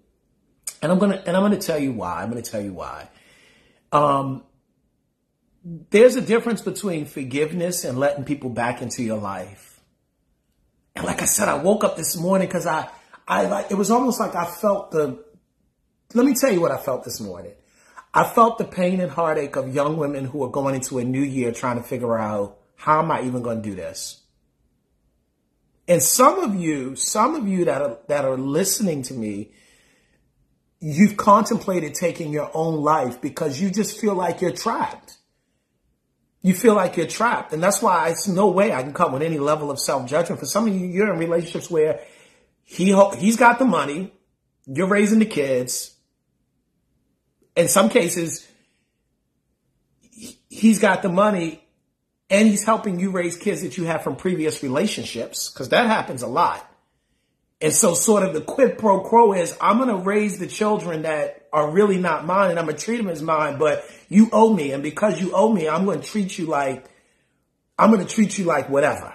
And 0.81 0.93
I'm 0.93 0.99
gonna 0.99 1.23
and 1.27 1.37
I'm 1.37 1.43
gonna 1.43 1.59
tell 1.59 1.79
you 1.79 1.93
why. 1.93 2.23
I'm 2.23 2.29
gonna 2.29 2.43
tell 2.43 2.63
you 2.63 2.73
why. 2.73 3.09
Um, 3.91 4.45
there's 5.91 6.15
a 6.15 6.21
difference 6.21 6.63
between 6.63 7.07
forgiveness 7.07 7.85
and 7.85 7.99
letting 7.99 8.25
people 8.25 8.51
back 8.51 8.83
into 8.83 9.03
your 9.03 9.19
life. 9.19 9.81
And 10.95 11.05
like 11.05 11.23
I 11.23 11.25
said, 11.25 11.49
I 11.49 11.57
woke 11.57 11.83
up 11.83 11.97
this 11.97 12.17
morning 12.17 12.47
because 12.47 12.67
I, 12.67 12.89
I 13.27 13.47
like, 13.47 13.73
it 13.73 13.75
was 13.75 13.91
almost 13.91 14.21
like 14.21 14.37
I 14.37 14.45
felt 14.47 14.93
the, 14.93 15.25
let 16.15 16.25
me 16.25 16.35
tell 16.35 16.53
you 16.53 16.61
what 16.61 16.71
I 16.71 16.77
felt 16.77 17.03
this 17.03 17.21
morning. 17.21 17.53
I 18.15 18.23
felt 18.23 18.59
the 18.59 18.65
pain 18.65 19.01
and 19.01 19.11
heartache 19.11 19.57
of 19.57 19.75
young 19.75 19.97
women 19.97 20.25
who 20.25 20.45
are 20.45 20.51
going 20.51 20.77
into 20.77 20.99
a 20.99 21.05
new 21.05 21.23
year 21.23 21.51
trying 21.51 21.77
to 21.79 21.83
figure 21.83 22.17
out 22.17 22.59
how 22.77 23.03
am 23.03 23.11
I 23.11 23.23
even 23.23 23.43
going 23.43 23.61
to 23.61 23.69
do 23.69 23.75
this? 23.75 24.23
And 25.89 26.01
some 26.01 26.39
of 26.39 26.55
you, 26.55 26.95
some 26.95 27.35
of 27.35 27.49
you 27.49 27.65
that 27.65 27.83
are, 27.83 27.99
that 28.07 28.25
are 28.25 28.39
listening 28.39 29.03
to 29.03 29.15
me, 29.15 29.51
you've 30.79 31.17
contemplated 31.17 31.95
taking 31.95 32.33
your 32.33 32.51
own 32.55 32.77
life 32.77 33.21
because 33.21 33.61
you 33.61 33.71
just 33.71 34.01
feel 34.01 34.15
like 34.15 34.41
you're 34.41 34.53
trapped. 34.53 35.16
You 36.47 36.55
feel 36.55 36.75
like 36.75 36.97
you're 36.97 37.09
trapped. 37.09 37.53
And 37.53 37.61
that's 37.61 37.83
why 37.83 38.11
it's 38.11 38.29
no 38.29 38.47
way 38.47 38.73
I 38.73 38.85
can 38.85 38.93
come 38.93 39.11
with 39.11 39.23
any 39.23 39.41
level 39.41 39.69
of 39.69 39.81
self-judgment. 39.81 40.38
For 40.38 40.47
some 40.47 40.69
of 40.69 40.73
you, 40.73 40.87
you're 40.87 41.12
in 41.12 41.19
relationships 41.19 41.69
where 41.69 41.99
he, 42.62 42.95
he's 43.19 43.37
got 43.37 43.59
the 43.59 43.65
money, 43.65 44.12
you're 44.65 44.87
raising 44.87 45.19
the 45.19 45.26
kids. 45.26 45.93
In 47.57 47.67
some 47.67 47.88
cases, 47.88 48.47
he's 50.49 50.79
got 50.79 51.03
the 51.03 51.09
money 51.09 51.65
and 52.31 52.47
he's 52.47 52.62
helping 52.62 53.00
you 53.00 53.11
raise 53.11 53.37
kids 53.37 53.62
that 53.62 53.76
you 53.76 53.87
have 53.87 54.05
from 54.05 54.15
previous 54.15 54.62
relationships, 54.62 55.50
because 55.50 55.71
that 55.71 55.87
happens 55.88 56.23
a 56.23 56.29
lot. 56.29 56.65
And 57.61 57.73
so 57.73 57.95
sort 57.95 58.23
of 58.23 58.35
the 58.35 58.43
quid 58.43 58.79
pro 58.79 59.01
quo 59.01 59.33
is 59.33 59.57
I'm 59.61 59.79
going 59.79 59.89
to 59.89 59.97
raise 59.97 60.39
the 60.39 60.47
children 60.47 61.03
that 61.03 61.49
are 61.53 61.71
really 61.71 61.99
not 61.99 62.27
mine 62.27 62.51
and 62.51 62.59
I'm 62.59 62.67
going 62.67 62.77
to 62.77 62.85
treat 62.85 62.99
them 62.99 63.09
as 63.09 63.23
mine, 63.23 63.59
but 63.59 63.85
you 64.09 64.29
owe 64.33 64.53
me. 64.53 64.73
And 64.73 64.83
because 64.83 65.21
you 65.21 65.33
owe 65.35 65.51
me, 65.51 65.69
I'm 65.69 65.87
going 65.87 66.01
to 66.01 66.07
treat 66.07 66.37
you 66.37 66.47
like, 66.47 66.85
I'm 67.79 67.91
going 67.91 68.07
to 68.07 68.15
treat 68.15 68.37
you 68.37 68.45
like 68.45 68.69
whatever. 68.69 69.15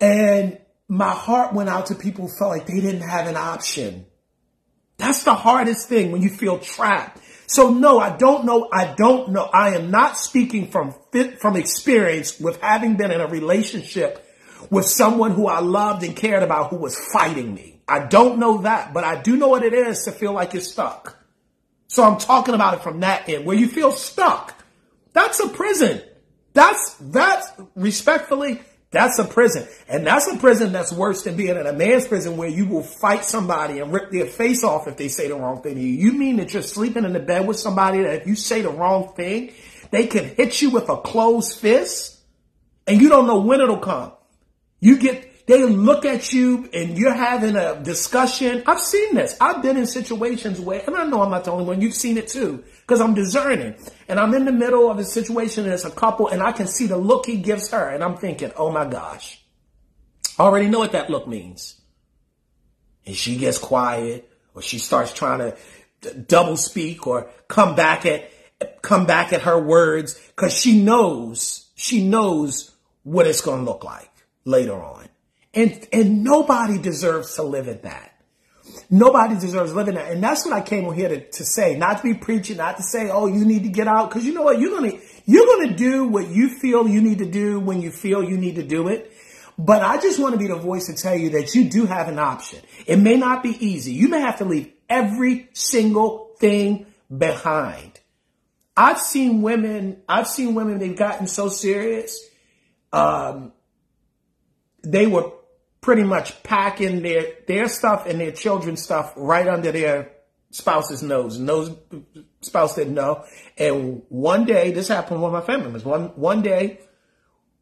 And 0.00 0.58
my 0.88 1.10
heart 1.10 1.54
went 1.54 1.68
out 1.68 1.86
to 1.86 1.94
people 1.94 2.26
who 2.26 2.36
felt 2.36 2.50
like 2.50 2.66
they 2.66 2.80
didn't 2.80 3.08
have 3.08 3.28
an 3.28 3.36
option. 3.36 4.06
That's 4.96 5.22
the 5.22 5.34
hardest 5.34 5.88
thing 5.88 6.10
when 6.10 6.22
you 6.22 6.30
feel 6.30 6.58
trapped. 6.58 7.20
So 7.46 7.70
no, 7.70 7.98
I 7.98 8.16
don't 8.16 8.44
know. 8.44 8.68
I 8.72 8.94
don't 8.94 9.30
know. 9.30 9.44
I 9.44 9.74
am 9.74 9.90
not 9.90 10.18
speaking 10.18 10.70
from 10.70 10.94
from 11.40 11.56
experience 11.56 12.38
with 12.38 12.60
having 12.60 12.96
been 12.96 13.10
in 13.10 13.20
a 13.20 13.26
relationship 13.26 14.24
with 14.70 14.86
someone 14.86 15.32
who 15.32 15.46
I 15.46 15.60
loved 15.60 16.02
and 16.02 16.16
cared 16.16 16.42
about 16.42 16.70
who 16.70 16.76
was 16.76 16.98
fighting 17.12 17.54
me. 17.54 17.80
I 17.88 18.00
don't 18.00 18.38
know 18.38 18.62
that, 18.62 18.92
but 18.92 19.04
I 19.04 19.20
do 19.20 19.36
know 19.36 19.48
what 19.48 19.62
it 19.62 19.72
is 19.72 20.04
to 20.04 20.12
feel 20.12 20.32
like 20.32 20.52
you're 20.52 20.62
stuck. 20.62 21.16
So 21.86 22.04
I'm 22.04 22.18
talking 22.18 22.54
about 22.54 22.74
it 22.74 22.82
from 22.82 23.00
that 23.00 23.28
end 23.28 23.46
where 23.46 23.56
you 23.56 23.66
feel 23.66 23.92
stuck. 23.92 24.54
That's 25.14 25.40
a 25.40 25.48
prison. 25.48 26.02
That's, 26.52 26.94
that's 27.00 27.50
respectfully, 27.74 28.60
that's 28.90 29.18
a 29.18 29.24
prison. 29.24 29.66
And 29.88 30.06
that's 30.06 30.26
a 30.26 30.36
prison 30.36 30.72
that's 30.72 30.92
worse 30.92 31.22
than 31.22 31.36
being 31.36 31.56
in 31.56 31.66
a 31.66 31.72
man's 31.72 32.06
prison 32.06 32.36
where 32.36 32.48
you 32.48 32.66
will 32.66 32.82
fight 32.82 33.24
somebody 33.24 33.78
and 33.78 33.92
rip 33.92 34.10
their 34.10 34.26
face 34.26 34.64
off 34.64 34.86
if 34.86 34.96
they 34.96 35.08
say 35.08 35.28
the 35.28 35.34
wrong 35.34 35.62
thing 35.62 35.76
to 35.76 35.80
you. 35.80 36.10
You 36.10 36.12
mean 36.12 36.36
that 36.36 36.52
you're 36.52 36.62
sleeping 36.62 37.04
in 37.04 37.14
the 37.14 37.20
bed 37.20 37.46
with 37.46 37.58
somebody 37.58 38.02
that 38.02 38.22
if 38.22 38.26
you 38.26 38.34
say 38.34 38.60
the 38.60 38.70
wrong 38.70 39.14
thing, 39.14 39.52
they 39.90 40.06
can 40.06 40.24
hit 40.24 40.60
you 40.60 40.70
with 40.70 40.88
a 40.90 40.98
closed 40.98 41.58
fist 41.58 42.18
and 42.86 43.00
you 43.00 43.08
don't 43.08 43.26
know 43.26 43.40
when 43.40 43.60
it'll 43.60 43.78
come. 43.78 44.12
You 44.80 44.98
get, 44.98 45.46
they 45.46 45.64
look 45.64 46.04
at 46.04 46.32
you 46.32 46.68
and 46.72 46.96
you're 46.96 47.14
having 47.14 47.56
a 47.56 47.80
discussion. 47.82 48.62
I've 48.66 48.80
seen 48.80 49.14
this. 49.14 49.36
I've 49.40 49.62
been 49.62 49.76
in 49.76 49.86
situations 49.86 50.60
where, 50.60 50.82
and 50.86 50.96
I 50.96 51.04
know 51.04 51.22
I'm 51.22 51.30
not 51.30 51.44
the 51.44 51.52
only 51.52 51.64
one. 51.64 51.80
You've 51.80 51.94
seen 51.94 52.16
it 52.16 52.28
too, 52.28 52.62
because 52.82 53.00
I'm 53.00 53.14
discerning 53.14 53.74
and 54.08 54.20
I'm 54.20 54.34
in 54.34 54.44
the 54.44 54.52
middle 54.52 54.90
of 54.90 54.98
a 54.98 55.04
situation 55.04 55.64
and 55.64 55.72
it's 55.72 55.84
a 55.84 55.90
couple 55.90 56.28
and 56.28 56.42
I 56.42 56.52
can 56.52 56.66
see 56.66 56.86
the 56.86 56.96
look 56.96 57.26
he 57.26 57.38
gives 57.38 57.70
her 57.70 57.88
and 57.88 58.04
I'm 58.04 58.16
thinking, 58.16 58.52
oh 58.56 58.70
my 58.70 58.84
gosh, 58.84 59.42
I 60.38 60.42
already 60.42 60.68
know 60.68 60.78
what 60.78 60.92
that 60.92 61.10
look 61.10 61.26
means. 61.26 61.80
And 63.04 63.16
she 63.16 63.36
gets 63.36 63.58
quiet 63.58 64.30
or 64.54 64.62
she 64.62 64.78
starts 64.78 65.12
trying 65.12 65.38
to 66.02 66.14
double 66.14 66.56
speak 66.56 67.06
or 67.06 67.30
come 67.48 67.74
back 67.74 68.06
at, 68.06 68.30
come 68.82 69.06
back 69.06 69.32
at 69.32 69.42
her 69.42 69.58
words 69.58 70.20
because 70.36 70.56
she 70.56 70.80
knows, 70.80 71.68
she 71.74 72.06
knows 72.06 72.70
what 73.02 73.26
it's 73.26 73.40
going 73.40 73.64
to 73.64 73.70
look 73.70 73.82
like 73.82 74.10
later 74.48 74.74
on. 74.74 75.08
And, 75.54 75.86
and 75.92 76.24
nobody 76.24 76.78
deserves 76.78 77.34
to 77.36 77.42
live 77.42 77.68
in 77.68 77.80
that. 77.82 78.14
Nobody 78.90 79.34
deserves 79.34 79.74
living 79.74 79.94
that. 79.94 80.12
And 80.12 80.22
that's 80.22 80.44
what 80.44 80.54
I 80.54 80.60
came 80.60 80.90
here 80.92 81.08
to, 81.08 81.20
to 81.20 81.44
say, 81.44 81.76
not 81.76 81.98
to 81.98 82.02
be 82.02 82.14
preaching, 82.14 82.56
not 82.56 82.76
to 82.78 82.82
say, 82.82 83.10
oh, 83.10 83.26
you 83.26 83.44
need 83.44 83.64
to 83.64 83.68
get 83.68 83.88
out. 83.88 84.10
Cause 84.10 84.24
you 84.24 84.32
know 84.32 84.42
what? 84.42 84.58
You're 84.58 84.70
going 84.70 84.90
to, 84.90 84.98
you're 85.26 85.46
going 85.46 85.68
to 85.68 85.74
do 85.74 86.06
what 86.06 86.28
you 86.28 86.48
feel 86.48 86.88
you 86.88 87.00
need 87.00 87.18
to 87.18 87.30
do 87.30 87.60
when 87.60 87.82
you 87.82 87.90
feel 87.90 88.22
you 88.22 88.36
need 88.36 88.56
to 88.56 88.62
do 88.62 88.88
it. 88.88 89.12
But 89.58 89.82
I 89.82 90.00
just 90.00 90.18
want 90.18 90.34
to 90.34 90.38
be 90.38 90.46
the 90.46 90.56
voice 90.56 90.86
to 90.86 90.94
tell 90.94 91.16
you 91.16 91.30
that 91.30 91.54
you 91.54 91.68
do 91.68 91.84
have 91.86 92.08
an 92.08 92.18
option. 92.18 92.60
It 92.86 92.96
may 92.96 93.16
not 93.16 93.42
be 93.42 93.50
easy. 93.64 93.92
You 93.92 94.08
may 94.08 94.20
have 94.20 94.38
to 94.38 94.44
leave 94.44 94.72
every 94.88 95.48
single 95.52 96.30
thing 96.38 96.86
behind. 97.14 98.00
I've 98.76 99.00
seen 99.00 99.42
women, 99.42 100.02
I've 100.08 100.28
seen 100.28 100.54
women, 100.54 100.78
they've 100.78 100.96
gotten 100.96 101.26
so 101.26 101.48
serious. 101.48 102.24
Um, 102.92 103.52
they 104.82 105.06
were 105.06 105.32
pretty 105.80 106.02
much 106.02 106.42
packing 106.42 107.02
their, 107.02 107.24
their 107.46 107.68
stuff 107.68 108.06
and 108.06 108.20
their 108.20 108.32
children's 108.32 108.82
stuff 108.82 109.12
right 109.16 109.46
under 109.46 109.72
their 109.72 110.12
spouse's 110.50 111.02
nose. 111.02 111.36
And 111.36 111.48
those 111.48 111.76
spouse 112.40 112.74
didn't 112.74 112.94
know. 112.94 113.24
And 113.56 114.02
one 114.08 114.44
day, 114.44 114.72
this 114.72 114.88
happened 114.88 115.22
with 115.22 115.32
my 115.32 115.40
family 115.40 115.64
members. 115.64 115.84
One, 115.84 116.08
one 116.16 116.42
day 116.42 116.80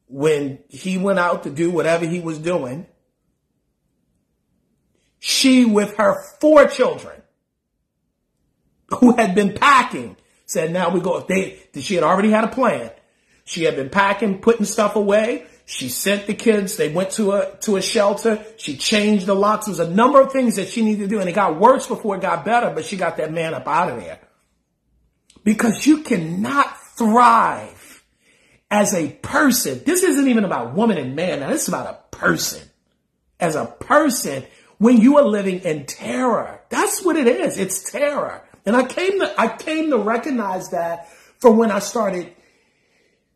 when 0.08 0.60
he 0.68 0.98
went 0.98 1.18
out 1.18 1.42
to 1.44 1.50
do 1.50 1.70
whatever 1.70 2.06
he 2.06 2.20
was 2.20 2.38
doing, 2.38 2.86
she 5.18 5.64
with 5.64 5.96
her 5.96 6.22
four 6.40 6.66
children 6.66 7.22
who 9.00 9.16
had 9.16 9.34
been 9.34 9.54
packing 9.54 10.16
said, 10.46 10.72
now 10.72 10.90
we 10.90 11.00
go. 11.00 11.20
They, 11.20 11.60
she 11.80 11.96
had 11.96 12.04
already 12.04 12.30
had 12.30 12.44
a 12.44 12.48
plan. 12.48 12.92
She 13.44 13.64
had 13.64 13.74
been 13.76 13.90
packing, 13.90 14.38
putting 14.38 14.64
stuff 14.64 14.94
away. 14.96 15.46
She 15.68 15.88
sent 15.88 16.28
the 16.28 16.34
kids. 16.34 16.76
They 16.76 16.88
went 16.88 17.10
to 17.12 17.32
a, 17.32 17.56
to 17.62 17.76
a 17.76 17.82
shelter. 17.82 18.44
She 18.56 18.76
changed 18.76 19.26
the 19.26 19.34
locks. 19.34 19.66
There 19.66 19.72
was 19.72 19.80
a 19.80 19.90
number 19.90 20.20
of 20.20 20.32
things 20.32 20.56
that 20.56 20.68
she 20.68 20.82
needed 20.82 21.02
to 21.02 21.08
do 21.08 21.20
and 21.20 21.28
it 21.28 21.34
got 21.34 21.58
worse 21.58 21.88
before 21.88 22.14
it 22.14 22.22
got 22.22 22.44
better, 22.44 22.70
but 22.70 22.84
she 22.84 22.96
got 22.96 23.16
that 23.16 23.32
man 23.32 23.52
up 23.52 23.66
out 23.66 23.90
of 23.90 24.00
there 24.00 24.20
because 25.42 25.84
you 25.84 26.02
cannot 26.02 26.80
thrive 26.96 28.04
as 28.70 28.94
a 28.94 29.08
person. 29.08 29.82
This 29.84 30.04
isn't 30.04 30.28
even 30.28 30.44
about 30.44 30.74
woman 30.74 30.98
and 30.98 31.16
man. 31.16 31.40
Now 31.40 31.50
this 31.50 31.62
is 31.62 31.68
about 31.68 31.88
a 31.88 32.16
person 32.16 32.62
as 33.40 33.56
a 33.56 33.66
person 33.66 34.44
when 34.78 35.00
you 35.00 35.18
are 35.18 35.24
living 35.24 35.60
in 35.60 35.84
terror. 35.86 36.60
That's 36.68 37.04
what 37.04 37.16
it 37.16 37.26
is. 37.26 37.58
It's 37.58 37.90
terror. 37.90 38.48
And 38.64 38.76
I 38.76 38.84
came 38.84 39.18
to, 39.18 39.40
I 39.40 39.48
came 39.48 39.90
to 39.90 39.98
recognize 39.98 40.70
that 40.70 41.08
from 41.38 41.56
when 41.56 41.72
I 41.72 41.80
started 41.80 42.35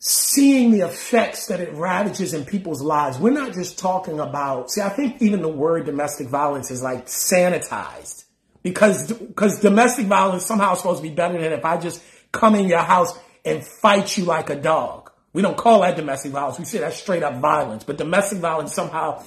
seeing 0.03 0.71
the 0.71 0.81
effects 0.81 1.47
that 1.49 1.61
it 1.61 1.71
ravages 1.75 2.33
in 2.33 2.47
people's 2.47 2.81
lives. 2.81 3.19
We're 3.19 3.33
not 3.33 3.53
just 3.53 3.79
talking 3.79 4.19
about, 4.19 4.71
see, 4.71 4.81
I 4.81 4.89
think 4.89 5.21
even 5.21 5.43
the 5.43 5.49
word 5.49 5.85
domestic 5.85 6.29
violence 6.29 6.71
is 6.71 6.83
like 6.83 7.07
sanitized 7.07 8.25
because, 8.63 9.13
because 9.13 9.61
domestic 9.61 10.07
violence 10.07 10.47
somehow 10.47 10.73
is 10.73 10.79
supposed 10.79 11.03
to 11.03 11.09
be 11.09 11.15
better 11.15 11.39
than 11.39 11.53
if 11.53 11.67
I 11.67 11.77
just 11.77 12.03
come 12.33 12.55
in 12.55 12.67
your 12.67 12.81
house 12.81 13.17
and 13.45 13.63
fight 13.63 14.17
you 14.17 14.25
like 14.25 14.49
a 14.49 14.57
dog. 14.57 15.11
We 15.35 15.43
don't 15.43 15.57
call 15.57 15.83
that 15.83 15.97
domestic 15.97 16.33
violence. 16.33 16.59
We 16.59 16.65
say 16.65 16.79
that's 16.79 16.97
straight 16.97 17.23
up 17.23 17.39
violence, 17.39 17.85
but 17.85 17.99
domestic 17.99 18.39
violence 18.39 18.75
somehow 18.75 19.23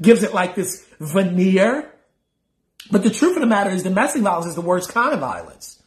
gives 0.00 0.22
it 0.22 0.32
like 0.32 0.54
this 0.54 0.86
veneer. 1.00 1.92
But 2.92 3.02
the 3.02 3.10
truth 3.10 3.36
of 3.36 3.40
the 3.40 3.48
matter 3.48 3.70
is 3.70 3.82
domestic 3.82 4.22
violence 4.22 4.46
is 4.46 4.54
the 4.54 4.60
worst 4.60 4.92
kind 4.92 5.12
of 5.12 5.18
violence. 5.18 5.81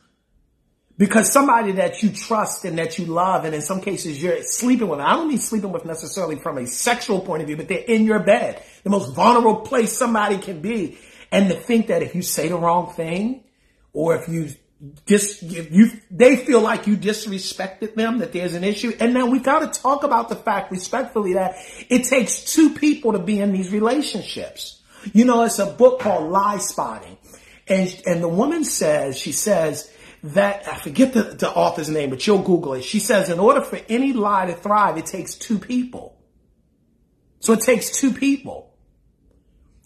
Because 0.98 1.32
somebody 1.32 1.74
that 1.74 2.02
you 2.02 2.10
trust 2.10 2.64
and 2.64 2.78
that 2.78 2.98
you 2.98 3.06
love, 3.06 3.44
and 3.44 3.54
in 3.54 3.62
some 3.62 3.82
cases 3.82 4.22
you're 4.22 4.42
sleeping 4.44 4.88
with, 4.88 5.02
I 5.02 5.14
don't 5.14 5.28
mean 5.28 5.40
sleeping 5.40 5.72
with 5.74 5.84
necessarily 5.84 6.38
from 6.38 6.58
a 6.58 6.66
sexual 6.66 7.20
point 7.20 7.42
of 7.42 7.48
view, 7.48 7.58
but 7.58 7.68
they're 7.68 7.80
in 7.80 8.06
your 8.06 8.20
bed, 8.20 8.64
the 8.84 8.90
most 8.90 9.14
vulnerable 9.14 9.58
place 9.58 9.92
somebody 9.92 10.38
can 10.38 10.62
be. 10.62 10.98
And 11.32 11.50
to 11.50 11.56
think 11.56 11.88
that 11.88 12.02
if 12.02 12.16
you 12.16 12.22
say 12.22 12.48
the 12.48 12.58
wrong 12.58 12.94
thing, 12.94 13.44
or 13.92 14.16
if 14.16 14.30
you 14.30 14.50
dis, 15.06 15.42
if 15.44 15.72
you, 15.72 15.92
they 16.12 16.38
feel 16.38 16.62
like 16.62 16.88
you 16.88 16.96
disrespected 16.96 17.96
them, 17.96 18.20
that 18.20 18.32
there's 18.32 18.54
an 18.54 18.64
issue. 18.64 18.94
And 19.00 19.14
now 19.14 19.26
we 19.26 19.40
got 19.40 19.74
to 19.74 19.82
talk 19.82 20.04
about 20.04 20.30
the 20.30 20.36
fact 20.36 20.72
respectfully 20.72 21.34
that 21.34 21.56
it 21.90 22.06
takes 22.06 22.54
two 22.54 22.74
people 22.74 23.14
to 23.14 23.20
be 23.20 23.42
in 23.42 23.52
these 23.52 23.72
relationships. 23.72 24.82
You 25.14 25.26
know, 25.26 25.44
it's 25.44 25.60
a 25.60 25.66
book 25.66 26.00
called 26.00 26.32
Lie 26.32 26.60
Spotting. 26.60 27.18
And, 27.68 28.02
and 28.06 28.24
the 28.24 28.30
woman 28.30 28.64
says, 28.64 29.18
she 29.18 29.32
says, 29.32 29.92
that 30.34 30.68
I 30.68 30.78
forget 30.78 31.14
the, 31.14 31.24
the 31.24 31.50
author's 31.50 31.90
name, 31.90 32.10
but 32.10 32.26
you'll 32.26 32.42
Google 32.42 32.74
it. 32.74 32.84
She 32.84 33.00
says, 33.00 33.30
in 33.30 33.40
order 33.40 33.62
for 33.62 33.80
any 33.88 34.12
lie 34.12 34.48
to 34.48 34.54
thrive, 34.54 34.98
it 34.98 35.06
takes 35.06 35.36
two 35.36 35.60
people. 35.60 36.18
So 37.40 37.54
it 37.54 37.62
takes 37.62 37.92
two 37.92 38.12
people. 38.12 38.74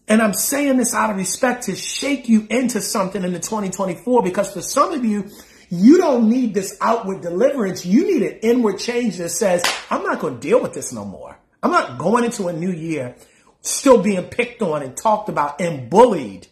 And 0.07 0.21
I'm 0.21 0.33
saying 0.33 0.77
this 0.77 0.93
out 0.95 1.09
of 1.09 1.17
respect 1.17 1.63
to 1.63 1.75
shake 1.75 2.29
you 2.29 2.47
into 2.49 2.79
something 2.79 3.23
in 3.23 3.33
the 3.33 3.39
2024 3.39 4.23
because 4.23 4.53
for 4.53 4.61
some 4.61 4.93
of 4.93 5.03
you, 5.03 5.29
you 5.69 5.97
don't 5.97 6.29
need 6.29 6.53
this 6.53 6.77
outward 6.79 7.21
deliverance. 7.21 7.85
You 7.85 8.05
need 8.05 8.23
an 8.23 8.39
inward 8.39 8.79
change 8.79 9.17
that 9.17 9.29
says, 9.29 9.63
I'm 9.91 10.03
not 10.03 10.19
going 10.19 10.35
to 10.35 10.39
deal 10.39 10.61
with 10.61 10.73
this 10.73 10.93
no 10.93 11.05
more. 11.05 11.37
I'm 11.61 11.71
not 11.71 11.99
going 11.99 12.23
into 12.23 12.47
a 12.47 12.53
new 12.53 12.71
year 12.71 13.15
still 13.61 14.01
being 14.01 14.23
picked 14.23 14.61
on 14.61 14.81
and 14.81 14.95
talked 14.95 15.27
about 15.27 15.59
and 15.59 15.89
bullied 15.89 16.47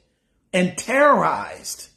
and 0.51 0.77
terrorized. 0.77 1.87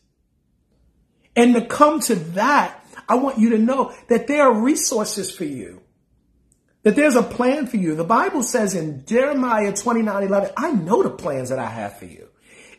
And 1.36 1.54
to 1.54 1.64
come 1.64 2.00
to 2.00 2.14
that, 2.14 2.84
I 3.08 3.14
want 3.14 3.38
you 3.38 3.50
to 3.50 3.58
know 3.58 3.92
that 4.08 4.26
there 4.26 4.42
are 4.42 4.60
resources 4.60 5.30
for 5.30 5.44
you. 5.44 5.80
That 6.82 6.96
there's 6.96 7.16
a 7.16 7.22
plan 7.22 7.66
for 7.66 7.76
you. 7.76 7.94
The 7.94 8.04
Bible 8.04 8.42
says 8.42 8.74
in 8.74 9.04
Jeremiah 9.04 9.74
29, 9.74 10.22
11, 10.22 10.50
I 10.56 10.72
know 10.72 11.02
the 11.02 11.10
plans 11.10 11.50
that 11.50 11.58
I 11.58 11.66
have 11.66 11.98
for 11.98 12.06
you. 12.06 12.28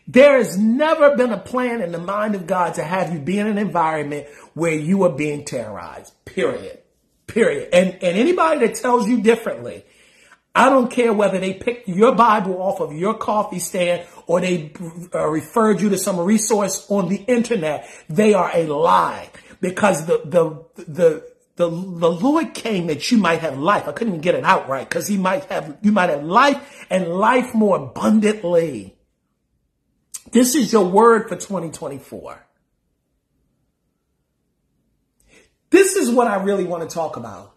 There 0.07 0.37
has 0.37 0.57
never 0.57 1.15
been 1.15 1.31
a 1.31 1.37
plan 1.37 1.81
in 1.81 1.91
the 1.91 1.99
mind 1.99 2.35
of 2.35 2.47
God 2.47 2.73
to 2.75 2.83
have 2.83 3.13
you 3.13 3.19
be 3.19 3.37
in 3.39 3.47
an 3.47 3.57
environment 3.57 4.27
where 4.53 4.73
you 4.73 5.03
are 5.03 5.11
being 5.11 5.45
terrorized, 5.45 6.13
period. 6.25 6.79
Period. 7.27 7.69
And, 7.71 7.91
and 7.93 8.17
anybody 8.17 8.65
that 8.65 8.75
tells 8.75 9.07
you 9.07 9.21
differently, 9.21 9.85
I 10.53 10.69
don't 10.69 10.91
care 10.91 11.13
whether 11.13 11.39
they 11.39 11.53
picked 11.53 11.87
your 11.87 12.13
Bible 12.13 12.61
off 12.61 12.81
of 12.81 12.93
your 12.93 13.13
coffee 13.13 13.59
stand 13.59 14.05
or 14.27 14.41
they 14.41 14.71
uh, 15.15 15.27
referred 15.27 15.79
you 15.79 15.89
to 15.89 15.97
some 15.97 16.19
resource 16.19 16.85
on 16.89 17.07
the 17.07 17.17
internet. 17.17 17.89
They 18.09 18.33
are 18.33 18.51
a 18.53 18.67
lie 18.67 19.29
because 19.61 20.05
the, 20.05 20.21
the, 20.25 20.83
the, 20.83 21.31
the, 21.55 21.69
the 21.69 22.11
Lord 22.11 22.53
came 22.53 22.87
that 22.87 23.11
you 23.11 23.17
might 23.17 23.39
have 23.39 23.57
life. 23.57 23.87
I 23.87 23.93
couldn't 23.93 24.13
even 24.13 24.21
get 24.21 24.35
it 24.35 24.43
out 24.43 24.67
right 24.67 24.87
because 24.87 25.07
he 25.07 25.17
might 25.17 25.45
have, 25.45 25.77
you 25.81 25.93
might 25.93 26.09
have 26.09 26.23
life 26.23 26.85
and 26.89 27.07
life 27.07 27.53
more 27.53 27.77
abundantly. 27.77 28.95
This 30.31 30.55
is 30.55 30.73
your 30.73 30.85
word 30.85 31.29
for 31.29 31.35
2024. 31.35 32.45
This 35.69 35.95
is 35.95 36.11
what 36.11 36.27
I 36.27 36.43
really 36.43 36.65
want 36.65 36.87
to 36.87 36.93
talk 36.93 37.15
about. 37.15 37.53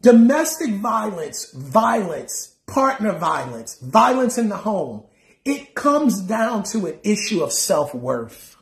Domestic 0.00 0.74
violence, 0.74 1.52
violence, 1.52 2.56
partner 2.66 3.12
violence, 3.12 3.78
violence 3.80 4.38
in 4.38 4.48
the 4.48 4.56
home. 4.56 5.04
It 5.44 5.74
comes 5.74 6.20
down 6.20 6.62
to 6.64 6.86
an 6.86 6.98
issue 7.02 7.42
of 7.42 7.52
self-worth. 7.52 8.56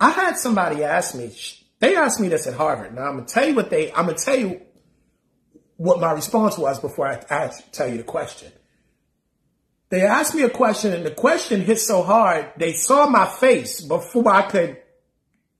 I 0.00 0.10
had 0.10 0.36
somebody 0.38 0.84
ask 0.84 1.14
me, 1.14 1.32
they 1.80 1.96
asked 1.96 2.20
me 2.20 2.28
this 2.28 2.46
at 2.46 2.54
Harvard. 2.54 2.94
Now 2.94 3.02
I'm 3.02 3.24
to 3.24 3.32
tell 3.32 3.46
you 3.46 3.54
what 3.54 3.70
they, 3.70 3.92
I'm 3.92 4.06
to 4.06 4.14
tell 4.14 4.38
you 4.38 4.60
what 5.76 6.00
my 6.00 6.12
response 6.12 6.56
was 6.56 6.78
before 6.80 7.08
I, 7.08 7.22
I 7.30 7.52
tell 7.72 7.88
you 7.88 7.98
the 7.98 8.04
question. 8.04 8.52
They 9.90 10.02
asked 10.02 10.34
me 10.34 10.42
a 10.42 10.50
question 10.50 10.92
and 10.92 11.04
the 11.04 11.10
question 11.10 11.60
hit 11.60 11.78
so 11.78 12.02
hard, 12.02 12.52
they 12.56 12.72
saw 12.72 13.06
my 13.08 13.26
face 13.26 13.80
before 13.80 14.28
I 14.28 14.42
could, 14.42 14.78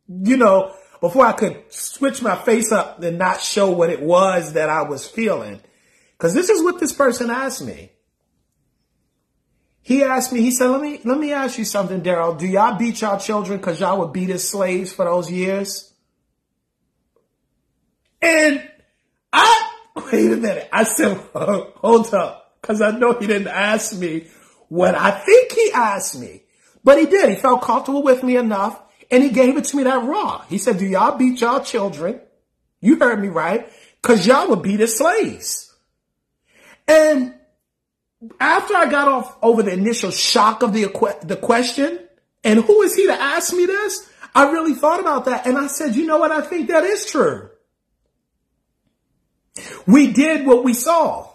you 0.09 0.37
know, 0.37 0.75
before 1.05 1.27
I 1.27 1.33
could 1.33 1.63
switch 1.69 2.23
my 2.23 2.35
face 2.35 2.73
up 2.73 3.03
and 3.03 3.19
not 3.19 3.43
show 3.43 3.71
what 3.71 3.91
it 3.91 4.01
was 4.01 4.55
that 4.55 4.71
I 4.71 4.85
was 4.85 5.07
feeling. 5.07 5.61
Cause 6.17 6.33
this 6.33 6.49
is 6.49 6.63
what 6.63 6.81
this 6.81 6.95
person 6.95 7.29
asked 7.29 7.63
me. 7.63 7.93
He 9.83 10.03
asked 10.03 10.33
me, 10.33 10.41
he 10.41 10.51
said, 10.51 10.69
let 10.69 10.81
me, 10.81 11.01
let 11.05 11.19
me 11.19 11.31
ask 11.31 11.59
you 11.59 11.67
something, 11.67 12.01
Darrell. 12.01 12.37
Do 12.37 12.47
y'all 12.47 12.79
beat 12.79 13.03
y'all 13.03 13.21
children 13.21 13.61
cause 13.61 13.81
y'all 13.81 14.01
were 14.01 14.09
beat 14.09 14.31
as 14.31 14.49
slaves 14.49 14.95
for 14.95 15.05
those 15.05 15.31
years? 15.31 15.93
And 18.23 18.67
I, 19.31 19.73
wait 20.11 20.33
a 20.33 20.37
minute. 20.37 20.71
I 20.73 20.85
said, 20.85 21.19
hold 21.35 22.15
up. 22.15 22.57
Cause 22.63 22.81
I 22.81 22.93
know 22.93 23.13
he 23.13 23.27
didn't 23.27 23.49
ask 23.49 23.95
me 23.95 24.29
what 24.69 24.95
I 24.95 25.11
think 25.11 25.53
he 25.53 25.71
asked 25.75 26.19
me, 26.19 26.45
but 26.83 26.99
he 26.99 27.05
did. 27.05 27.29
He 27.29 27.37
felt 27.37 27.61
comfortable 27.61 28.03
with 28.03 28.23
me 28.23 28.39
enough 28.39 28.81
and 29.15 29.23
he 29.23 29.31
gave 29.31 29.57
it 29.57 29.63
to 29.67 29.77
me 29.77 29.85
that 29.85 30.03
raw. 30.03 30.43
He 30.49 30.59
said, 30.59 30.79
do 30.79 30.85
y'all 30.85 31.17
beat 31.17 31.41
y'all 31.41 31.63
children? 31.63 32.21
You 32.81 32.99
heard 32.99 33.21
me 33.21 33.29
right. 33.29 33.69
Cause 34.03 34.27
y'all 34.27 34.51
were 34.51 34.57
beat 34.57 34.81
as 34.81 34.99
slaves. 34.99 35.73
And 36.89 37.33
after 38.41 38.75
I 38.75 38.91
got 38.91 39.07
off 39.07 39.37
over 39.41 39.63
the 39.63 39.73
initial 39.73 40.11
shock 40.11 40.65
of 40.65 40.73
the, 40.73 40.87
the 41.23 41.37
question, 41.37 42.01
and 42.43 42.59
who 42.59 42.83
is 42.83 42.97
he 42.97 43.07
to 43.07 43.13
ask 43.13 43.55
me 43.55 43.67
this? 43.67 44.11
I 44.35 44.51
really 44.51 44.75
thought 44.75 44.99
about 44.99 45.27
that. 45.27 45.47
And 45.47 45.57
I 45.57 45.69
said, 45.69 45.95
you 45.95 46.07
know 46.07 46.19
what? 46.19 46.33
I 46.33 46.41
think 46.41 46.67
that 46.67 46.83
is 46.83 47.07
true. 47.07 47.51
We 49.87 50.13
did 50.13 50.45
what 50.45 50.65
we 50.65 50.75
saw. 50.75 51.29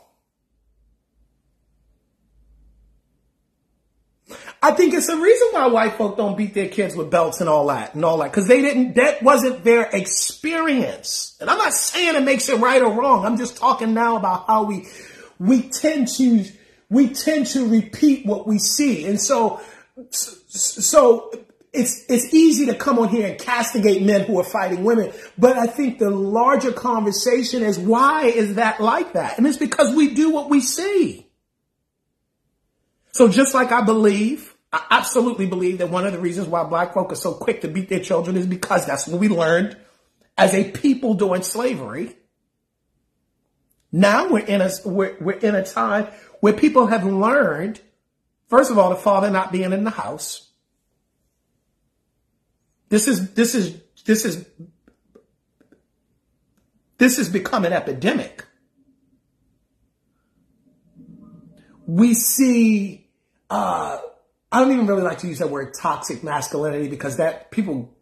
I 4.69 4.73
think 4.73 4.93
it's 4.93 5.07
the 5.07 5.17
reason 5.17 5.47
why 5.51 5.65
white 5.65 5.93
folk 5.93 6.15
don't 6.15 6.37
beat 6.37 6.53
their 6.53 6.67
kids 6.67 6.95
with 6.95 7.09
belts 7.09 7.41
and 7.41 7.49
all 7.49 7.65
that 7.67 7.95
and 7.95 8.05
all 8.05 8.19
that. 8.19 8.31
Cause 8.31 8.47
they 8.47 8.61
didn't, 8.61 8.93
that 8.97 9.23
wasn't 9.23 9.63
their 9.63 9.89
experience. 9.91 11.35
And 11.41 11.49
I'm 11.49 11.57
not 11.57 11.73
saying 11.73 12.15
it 12.15 12.23
makes 12.23 12.49
it 12.49 12.59
right 12.59 12.79
or 12.79 12.93
wrong. 12.93 13.25
I'm 13.25 13.37
just 13.37 13.57
talking 13.57 13.95
now 13.95 14.15
about 14.17 14.45
how 14.45 14.65
we, 14.65 14.87
we 15.39 15.63
tend 15.63 16.07
to, 16.09 16.45
we 16.87 17.09
tend 17.09 17.47
to 17.47 17.67
repeat 17.67 18.27
what 18.27 18.45
we 18.45 18.59
see. 18.59 19.07
And 19.07 19.19
so, 19.19 19.59
so 20.11 21.33
it's, 21.73 22.05
it's 22.07 22.31
easy 22.31 22.67
to 22.67 22.75
come 22.75 22.99
on 22.99 23.09
here 23.09 23.27
and 23.27 23.39
castigate 23.39 24.03
men 24.03 24.21
who 24.21 24.39
are 24.39 24.43
fighting 24.43 24.83
women. 24.83 25.11
But 25.35 25.57
I 25.57 25.65
think 25.65 25.97
the 25.97 26.11
larger 26.11 26.71
conversation 26.71 27.63
is 27.63 27.79
why 27.79 28.25
is 28.25 28.53
that 28.55 28.79
like 28.79 29.13
that? 29.13 29.39
And 29.39 29.47
it's 29.47 29.57
because 29.57 29.95
we 29.95 30.13
do 30.13 30.29
what 30.29 30.47
we 30.47 30.61
see. 30.61 31.25
So 33.13 33.29
just 33.29 33.55
like 33.55 33.71
I 33.71 33.81
believe, 33.81 34.48
I 34.71 34.85
absolutely 34.91 35.47
believe 35.47 35.79
that 35.79 35.89
one 35.89 36.05
of 36.05 36.13
the 36.13 36.19
reasons 36.19 36.47
why 36.47 36.63
black 36.63 36.93
folk 36.93 37.11
are 37.11 37.15
so 37.15 37.33
quick 37.33 37.61
to 37.61 37.67
beat 37.67 37.89
their 37.89 37.99
children 37.99 38.37
is 38.37 38.45
because 38.45 38.85
that's 38.85 39.07
what 39.07 39.19
we 39.19 39.27
learned 39.27 39.77
as 40.37 40.53
a 40.53 40.69
people 40.69 41.15
during 41.15 41.41
slavery. 41.41 42.15
Now 43.91 44.29
we're 44.29 44.45
in 44.45 44.61
a, 44.61 44.69
we're, 44.85 45.17
we're 45.19 45.39
in 45.39 45.55
a 45.55 45.65
time 45.65 46.07
where 46.39 46.53
people 46.53 46.87
have 46.87 47.03
learned, 47.03 47.81
first 48.47 48.69
of 48.69 48.77
all, 48.77 48.89
the 48.89 48.95
father 48.95 49.29
not 49.29 49.51
being 49.51 49.73
in 49.73 49.83
the 49.83 49.89
house. 49.89 50.51
This 52.89 53.07
is, 53.07 53.33
this 53.33 53.55
is, 53.55 53.81
this 54.05 54.25
is, 54.25 54.45
this 56.97 57.17
has 57.17 57.29
become 57.29 57.65
an 57.65 57.73
epidemic. 57.73 58.45
we 61.89 62.13
see, 62.13 63.07
uh, 63.49 63.97
I 64.51 64.59
don't 64.59 64.71
even 64.71 64.87
really 64.87 65.03
like 65.03 65.19
to 65.19 65.27
use 65.27 65.39
that 65.39 65.49
word 65.49 65.73
toxic 65.73 66.23
masculinity 66.23 66.87
because 66.87 67.17
that 67.17 67.51
people 67.51 67.95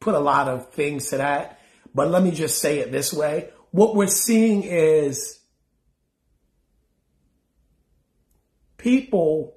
put 0.00 0.14
a 0.14 0.18
lot 0.18 0.48
of 0.48 0.70
things 0.70 1.10
to 1.10 1.18
that. 1.18 1.60
But 1.94 2.10
let 2.10 2.22
me 2.22 2.30
just 2.30 2.58
say 2.60 2.78
it 2.78 2.90
this 2.90 3.12
way. 3.12 3.50
What 3.70 3.94
we're 3.94 4.08
seeing 4.08 4.62
is 4.64 5.38
people 8.76 9.54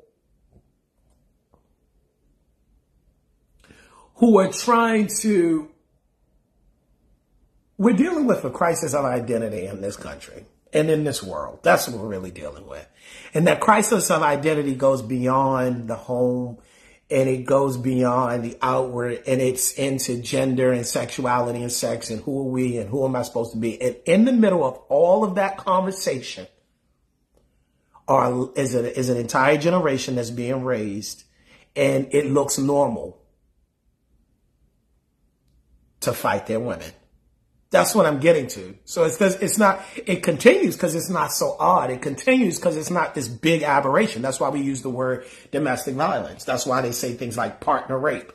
who 4.15 4.38
are 4.38 4.51
trying 4.51 5.08
to, 5.21 5.71
we're 7.77 7.95
dealing 7.95 8.27
with 8.27 8.45
a 8.45 8.51
crisis 8.51 8.93
of 8.93 9.06
identity 9.06 9.65
in 9.65 9.82
this 9.82 9.97
country 9.97 10.45
and 10.74 10.90
in 10.90 11.04
this 11.04 11.22
world. 11.22 11.60
That's 11.64 11.88
what 11.88 12.00
we're 12.00 12.08
really 12.08 12.32
dealing 12.32 12.68
with. 12.68 12.88
And 13.34 13.48
that 13.48 13.60
crisis 13.60 14.10
of 14.10 14.22
identity 14.22 14.76
goes 14.76 15.02
beyond 15.02 15.88
the 15.88 15.96
home 15.96 16.58
and 17.10 17.28
it 17.28 17.46
goes 17.46 17.78
beyond 17.78 18.44
the 18.44 18.58
outward 18.62 19.24
and 19.28 19.42
it's 19.42 19.74
into 19.74 20.22
gender 20.22 20.72
and 20.72 20.86
sexuality 20.86 21.62
and 21.62 21.72
sex 21.72 22.10
and 22.10 22.22
who 22.22 22.40
are 22.40 22.52
we 22.52 22.78
and 22.78 22.90
who 22.90 23.06
am 23.06 23.16
I 23.16 23.24
supposed 23.24 23.52
to 23.52 23.58
be? 23.58 23.82
And 23.82 23.98
in 24.06 24.26
the 24.26 24.32
middle 24.32 24.64
of 24.64 24.78
all 24.88 25.24
of 25.24 25.36
that 25.36 25.58
conversation 25.58 26.48
are, 28.08 28.50
is, 28.56 28.76
a, 28.76 28.98
is 28.98 29.10
an 29.10 29.18
entire 29.18 29.58
generation 29.58 30.16
that's 30.16 30.30
being 30.30 30.64
raised 30.64 31.24
and 31.76 32.08
it 32.12 32.26
looks 32.26 32.58
normal 32.58 33.18
to 36.02 36.14
fight 36.14 36.48
their 36.48 36.60
women. 36.60 36.92
That's 37.72 37.96
what 37.96 38.06
I'm 38.06 38.20
getting 38.20 38.48
to. 38.48 38.76
So 38.84 39.06
it's 39.06 39.20
it's 39.22 39.58
not 39.58 39.82
it 40.06 40.24
continues 40.24 40.76
because 40.76 40.94
it's 40.94 41.10
not 41.10 41.32
so 41.32 41.56
odd. 41.58 41.90
It 41.90 42.02
continues 42.02 42.58
because 42.58 42.76
it's 42.76 42.92
not 42.92 43.16
this 43.16 43.30
big 43.30 43.64
aberration. 43.64 44.22
That's 44.22 44.42
why 44.42 44.50
we 44.50 44.60
use 44.60 44.82
the 44.82 44.90
word 44.90 45.26
domestic 45.52 45.96
violence. 45.96 46.44
That's 46.44 46.66
why 46.66 46.82
they 46.82 46.92
say 46.92 47.14
things 47.14 47.38
like 47.38 47.62
partner 47.62 47.98
rape 47.98 48.34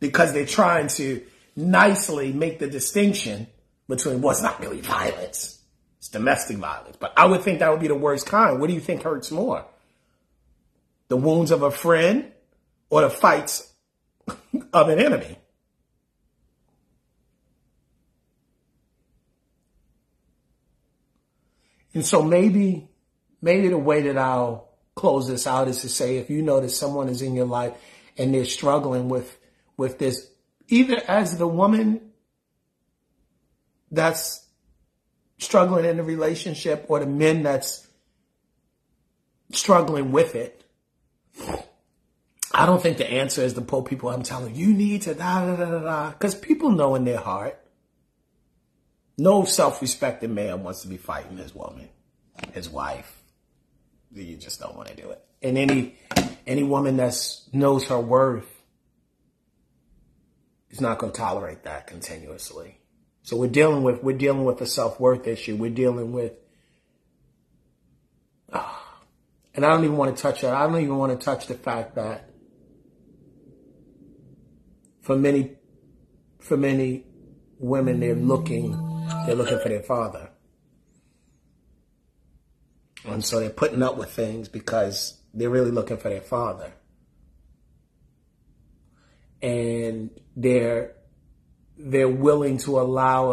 because 0.00 0.32
they're 0.32 0.46
trying 0.46 0.88
to 0.88 1.22
nicely 1.54 2.32
make 2.32 2.60
the 2.60 2.66
distinction 2.66 3.46
between 3.88 4.22
what's 4.22 4.40
not 4.40 4.58
really 4.58 4.80
violence. 4.80 5.60
It's 5.98 6.08
domestic 6.08 6.56
violence. 6.56 6.96
But 6.98 7.12
I 7.14 7.26
would 7.26 7.42
think 7.42 7.58
that 7.58 7.70
would 7.70 7.80
be 7.80 7.88
the 7.88 7.94
worst 7.94 8.26
kind. 8.26 8.58
What 8.58 8.68
do 8.68 8.74
you 8.74 8.80
think 8.80 9.02
hurts 9.02 9.30
more? 9.30 9.66
The 11.08 11.16
wounds 11.16 11.50
of 11.50 11.62
a 11.62 11.70
friend 11.70 12.32
or 12.88 13.02
the 13.02 13.10
fights 13.10 13.70
of 14.72 14.88
an 14.88 14.98
enemy? 14.98 15.36
And 21.98 22.06
so 22.06 22.22
maybe, 22.22 22.88
maybe 23.42 23.66
the 23.66 23.76
way 23.76 24.02
that 24.02 24.16
I'll 24.16 24.68
close 24.94 25.26
this 25.26 25.48
out 25.48 25.66
is 25.66 25.80
to 25.80 25.88
say, 25.88 26.18
if 26.18 26.30
you 26.30 26.42
notice 26.42 26.78
someone 26.78 27.08
is 27.08 27.22
in 27.22 27.34
your 27.34 27.46
life 27.46 27.72
and 28.16 28.32
they're 28.32 28.44
struggling 28.44 29.08
with, 29.08 29.36
with 29.76 29.98
this, 29.98 30.30
either 30.68 31.02
as 31.08 31.38
the 31.38 31.48
woman 31.48 32.12
that's 33.90 34.46
struggling 35.38 35.86
in 35.86 35.96
the 35.96 36.04
relationship 36.04 36.84
or 36.86 37.00
the 37.00 37.06
men 37.06 37.42
that's 37.42 37.84
struggling 39.50 40.12
with 40.12 40.36
it. 40.36 40.64
I 42.54 42.64
don't 42.64 42.80
think 42.80 42.98
the 42.98 43.10
answer 43.10 43.42
is 43.42 43.54
to 43.54 43.60
pull 43.60 43.82
people 43.82 44.10
I'm 44.10 44.22
telling 44.22 44.54
you, 44.54 44.68
you 44.68 44.72
need 44.72 45.02
to 45.02 45.14
da 45.14 45.44
da 45.44 45.56
da 45.56 45.64
da 45.64 45.78
da. 45.80 46.10
Because 46.10 46.36
people 46.36 46.70
know 46.70 46.94
in 46.94 47.04
their 47.04 47.18
heart 47.18 47.60
no 49.18 49.44
self-respecting 49.44 50.32
man 50.32 50.62
wants 50.62 50.82
to 50.82 50.88
be 50.88 50.96
fighting 50.96 51.36
his 51.36 51.52
woman, 51.52 51.88
his 52.52 52.70
wife. 52.70 53.20
You 54.14 54.36
just 54.36 54.60
don't 54.60 54.76
want 54.76 54.88
to 54.88 54.94
do 54.94 55.10
it. 55.10 55.22
And 55.42 55.58
any 55.58 55.96
any 56.46 56.62
woman 56.62 56.96
that 56.96 57.14
knows 57.52 57.88
her 57.88 57.98
worth 58.00 58.48
is 60.70 60.80
not 60.80 60.98
going 60.98 61.12
to 61.12 61.18
tolerate 61.18 61.64
that 61.64 61.86
continuously. 61.86 62.78
So 63.22 63.36
we're 63.36 63.50
dealing 63.50 63.82
with 63.82 64.02
we're 64.02 64.16
dealing 64.16 64.44
with 64.44 64.60
a 64.60 64.66
self 64.66 64.98
worth 64.98 65.26
issue. 65.26 65.56
We're 65.56 65.70
dealing 65.70 66.12
with, 66.12 66.32
uh, 68.52 68.72
and 69.54 69.66
I 69.66 69.68
don't 69.68 69.84
even 69.84 69.96
want 69.96 70.16
to 70.16 70.22
touch 70.22 70.40
that. 70.42 70.54
I 70.54 70.66
don't 70.66 70.80
even 70.80 70.96
want 70.96 71.18
to 71.18 71.22
touch 71.22 71.48
the 71.48 71.54
fact 71.54 71.96
that 71.96 72.30
for 75.02 75.16
many 75.16 75.56
for 76.38 76.56
many 76.56 77.04
women 77.58 78.00
they're 78.00 78.14
looking 78.14 78.87
they're 79.26 79.34
looking 79.34 79.58
for 79.58 79.68
their 79.68 79.82
father. 79.82 80.30
And 83.04 83.24
so 83.24 83.40
they're 83.40 83.50
putting 83.50 83.82
up 83.82 83.96
with 83.96 84.10
things 84.10 84.48
because 84.48 85.20
they're 85.32 85.50
really 85.50 85.70
looking 85.70 85.96
for 85.96 86.10
their 86.10 86.20
father. 86.20 86.72
And 89.40 90.10
they're 90.36 90.94
they're 91.78 92.08
willing 92.08 92.58
to 92.58 92.80
allow 92.80 93.30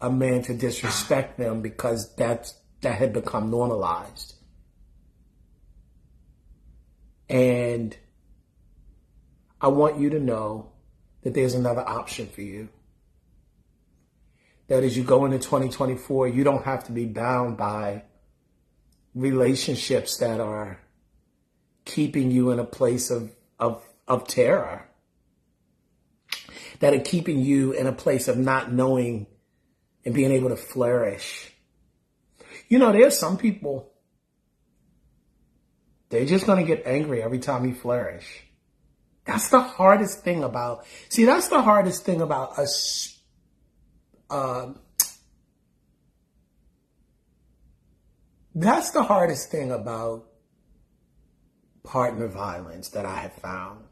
a, 0.00 0.06
a 0.06 0.10
man 0.10 0.42
to 0.42 0.54
disrespect 0.54 1.38
them 1.38 1.60
because 1.60 2.14
that's 2.16 2.54
that 2.80 2.94
had 2.94 3.12
become 3.12 3.50
normalized. 3.50 4.34
And 7.28 7.96
I 9.60 9.68
want 9.68 9.98
you 9.98 10.10
to 10.10 10.18
know 10.18 10.72
that 11.22 11.34
there's 11.34 11.54
another 11.54 11.86
option 11.86 12.26
for 12.26 12.42
you. 12.42 12.68
That 14.68 14.84
as 14.84 14.96
you 14.96 15.04
go 15.04 15.24
into 15.24 15.38
2024, 15.38 16.28
you 16.28 16.44
don't 16.44 16.64
have 16.64 16.84
to 16.84 16.92
be 16.92 17.06
bound 17.06 17.56
by 17.56 18.04
relationships 19.14 20.18
that 20.18 20.40
are 20.40 20.80
keeping 21.84 22.30
you 22.30 22.50
in 22.50 22.58
a 22.58 22.64
place 22.64 23.10
of, 23.10 23.32
of, 23.58 23.82
of 24.08 24.26
terror 24.26 24.88
that 26.82 26.94
are 26.94 27.00
keeping 27.00 27.38
you 27.38 27.70
in 27.70 27.86
a 27.86 27.92
place 27.92 28.26
of 28.26 28.36
not 28.36 28.72
knowing 28.72 29.28
and 30.04 30.12
being 30.12 30.32
able 30.32 30.48
to 30.48 30.56
flourish. 30.56 31.52
You 32.68 32.80
know, 32.80 32.90
there's 32.90 33.16
some 33.16 33.38
people, 33.38 33.92
they're 36.08 36.26
just 36.26 36.44
going 36.44 36.58
to 36.58 36.66
get 36.66 36.84
angry 36.84 37.22
every 37.22 37.38
time 37.38 37.64
you 37.66 37.74
flourish. 37.74 38.26
That's 39.24 39.48
the 39.48 39.60
hardest 39.60 40.24
thing 40.24 40.42
about, 40.42 40.84
see, 41.08 41.24
that's 41.24 41.46
the 41.46 41.62
hardest 41.62 42.04
thing 42.04 42.20
about 42.20 42.58
us, 42.58 43.16
um, 44.32 44.78
that's 48.54 48.90
the 48.92 49.02
hardest 49.02 49.50
thing 49.50 49.70
about 49.70 50.24
partner 51.84 52.28
violence 52.28 52.90
that 52.90 53.04
I 53.04 53.16
have 53.16 53.34
found 53.34 53.84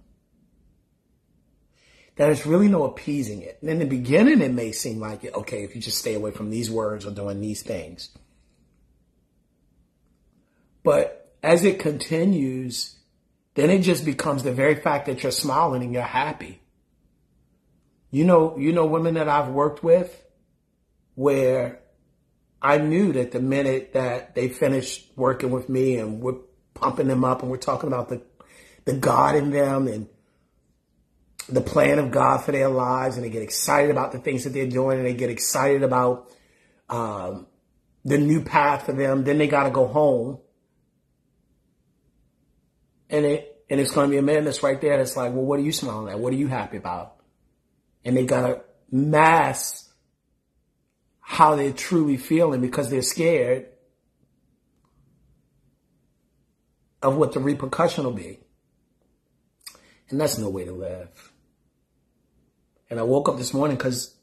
That 2.16 2.26
there's 2.26 2.46
really 2.46 2.68
no 2.68 2.84
appeasing 2.84 3.42
it. 3.42 3.58
And 3.60 3.70
in 3.70 3.78
the 3.80 3.84
beginning, 3.84 4.40
it 4.40 4.52
may 4.52 4.72
seem 4.72 5.00
like, 5.00 5.24
okay, 5.24 5.64
if 5.64 5.74
you 5.74 5.82
just 5.82 5.98
stay 5.98 6.14
away 6.14 6.30
from 6.30 6.50
these 6.50 6.70
words 6.70 7.06
or 7.06 7.10
doing 7.10 7.40
these 7.40 7.62
things. 7.62 8.10
But 10.82 11.34
as 11.42 11.64
it 11.64 11.78
continues, 11.78 12.96
then 13.54 13.70
it 13.70 13.80
just 13.80 14.04
becomes 14.06 14.42
the 14.42 14.52
very 14.52 14.76
fact 14.76 15.06
that 15.06 15.22
you're 15.22 15.32
smiling 15.32 15.82
and 15.82 15.92
you're 15.92 16.02
happy. 16.02 16.62
You 18.10 18.24
know, 18.24 18.56
you 18.58 18.72
know 18.72 18.86
women 18.86 19.14
that 19.14 19.28
I've 19.28 19.48
worked 19.48 19.84
with 19.84 20.22
where 21.20 21.80
I 22.62 22.78
knew 22.78 23.12
that 23.12 23.30
the 23.30 23.40
minute 23.40 23.92
that 23.92 24.34
they 24.34 24.48
finished 24.48 25.06
working 25.16 25.50
with 25.50 25.68
me 25.68 25.98
and 25.98 26.22
we're 26.22 26.38
pumping 26.72 27.08
them 27.08 27.24
up 27.24 27.42
and 27.42 27.50
we're 27.50 27.58
talking 27.58 27.88
about 27.88 28.08
the, 28.08 28.22
the 28.86 28.94
God 28.94 29.36
in 29.36 29.50
them 29.50 29.86
and 29.86 30.08
the 31.46 31.60
plan 31.60 31.98
of 31.98 32.10
God 32.10 32.38
for 32.38 32.52
their 32.52 32.70
lives 32.70 33.16
and 33.16 33.24
they 33.24 33.28
get 33.28 33.42
excited 33.42 33.90
about 33.90 34.12
the 34.12 34.18
things 34.18 34.44
that 34.44 34.54
they're 34.54 34.66
doing 34.66 34.96
and 34.96 35.06
they 35.06 35.12
get 35.12 35.28
excited 35.28 35.82
about 35.82 36.30
um, 36.88 37.46
the 38.02 38.16
new 38.16 38.42
path 38.42 38.86
for 38.86 38.94
them. 38.94 39.22
Then 39.22 39.36
they 39.36 39.46
got 39.46 39.64
to 39.64 39.70
go 39.70 39.88
home. 39.88 40.38
And 43.10 43.26
it, 43.26 43.62
and 43.68 43.78
it's 43.78 43.90
going 43.90 44.08
to 44.08 44.10
be 44.10 44.16
a 44.16 44.22
man 44.22 44.44
that's 44.44 44.62
right 44.62 44.80
there 44.80 44.96
that's 44.96 45.18
like, 45.18 45.34
well, 45.34 45.44
what 45.44 45.58
are 45.58 45.64
you 45.64 45.72
smiling 45.72 46.10
at? 46.10 46.18
What 46.18 46.32
are 46.32 46.36
you 46.36 46.48
happy 46.48 46.78
about? 46.78 47.16
And 48.06 48.16
they 48.16 48.24
got 48.24 48.46
to 48.46 48.62
mask 48.90 49.89
how 51.30 51.54
they're 51.54 51.72
truly 51.72 52.16
feeling 52.16 52.60
because 52.60 52.90
they're 52.90 53.02
scared 53.02 53.64
of 57.00 57.14
what 57.14 57.32
the 57.32 57.38
repercussion 57.38 58.02
will 58.02 58.10
be. 58.10 58.40
And 60.08 60.20
that's 60.20 60.38
no 60.38 60.48
way 60.48 60.64
to 60.64 60.72
live. 60.72 61.32
And 62.90 62.98
I 62.98 63.04
woke 63.04 63.28
up 63.28 63.38
this 63.38 63.54
morning 63.54 63.76
because 63.76 64.16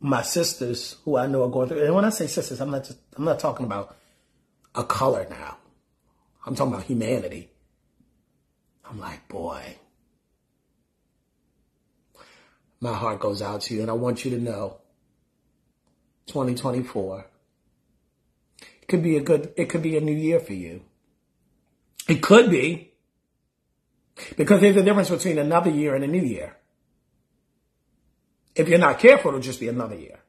my 0.00 0.22
sisters, 0.22 0.96
who 1.04 1.18
I 1.18 1.26
know 1.26 1.44
are 1.44 1.50
going 1.50 1.68
through, 1.68 1.84
and 1.84 1.94
when 1.94 2.06
I 2.06 2.10
say 2.10 2.26
sisters, 2.26 2.58
I'm 2.58 2.70
not 2.70 2.84
just, 2.84 2.98
I'm 3.14 3.24
not 3.24 3.38
talking 3.38 3.66
about 3.66 3.98
a 4.74 4.84
color 4.84 5.26
now. 5.28 5.58
I'm 6.46 6.54
talking 6.54 6.72
about 6.72 6.86
humanity. 6.86 7.50
I'm 8.88 8.98
like, 8.98 9.28
boy, 9.28 9.76
my 12.80 12.94
heart 12.94 13.20
goes 13.20 13.42
out 13.42 13.60
to 13.62 13.74
you, 13.74 13.82
and 13.82 13.90
I 13.90 13.94
want 13.94 14.24
you 14.24 14.30
to 14.30 14.38
know 14.38 14.79
2024 16.30 17.26
it 18.82 18.88
could 18.88 19.02
be 19.02 19.16
a 19.16 19.20
good, 19.20 19.52
it 19.56 19.66
could 19.66 19.82
be 19.82 19.96
a 19.96 20.00
new 20.00 20.16
year 20.16 20.40
for 20.40 20.54
you. 20.54 20.82
It 22.08 22.22
could 22.22 22.50
be 22.50 22.92
because 24.36 24.60
there's 24.60 24.76
a 24.76 24.82
difference 24.82 25.10
between 25.10 25.38
another 25.38 25.70
year 25.70 25.94
and 25.94 26.02
a 26.02 26.08
new 26.08 26.22
year. 26.22 26.56
If 28.54 28.68
you're 28.68 28.78
not 28.78 28.98
careful, 28.98 29.28
it'll 29.30 29.40
just 29.40 29.60
be 29.60 29.68
another 29.68 29.94
year. 29.94 30.20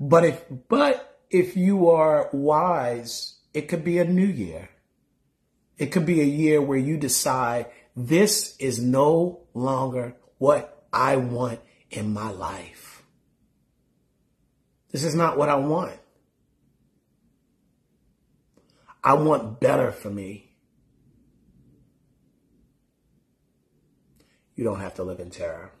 But 0.00 0.24
if, 0.24 0.44
but 0.68 1.20
if 1.30 1.56
you 1.56 1.90
are 1.90 2.30
wise, 2.32 3.36
it 3.52 3.62
could 3.68 3.84
be 3.84 3.98
a 3.98 4.04
new 4.04 4.26
year. 4.26 4.70
It 5.78 5.86
could 5.86 6.06
be 6.06 6.20
a 6.20 6.24
year 6.24 6.62
where 6.62 6.78
you 6.78 6.96
decide 6.96 7.66
this 7.94 8.56
is 8.58 8.80
no 8.80 9.40
longer 9.54 10.16
what 10.38 10.86
I 10.92 11.16
want 11.16 11.60
in 11.90 12.12
my 12.12 12.30
life. 12.30 12.91
This 14.92 15.04
is 15.04 15.14
not 15.14 15.38
what 15.38 15.48
I 15.48 15.56
want. 15.56 15.98
I 19.02 19.14
want 19.14 19.58
better 19.58 19.90
for 19.90 20.10
me. 20.10 20.50
You 24.54 24.64
don't 24.64 24.80
have 24.80 24.94
to 24.94 25.02
live 25.02 25.18
in 25.18 25.30
terror. 25.30 25.72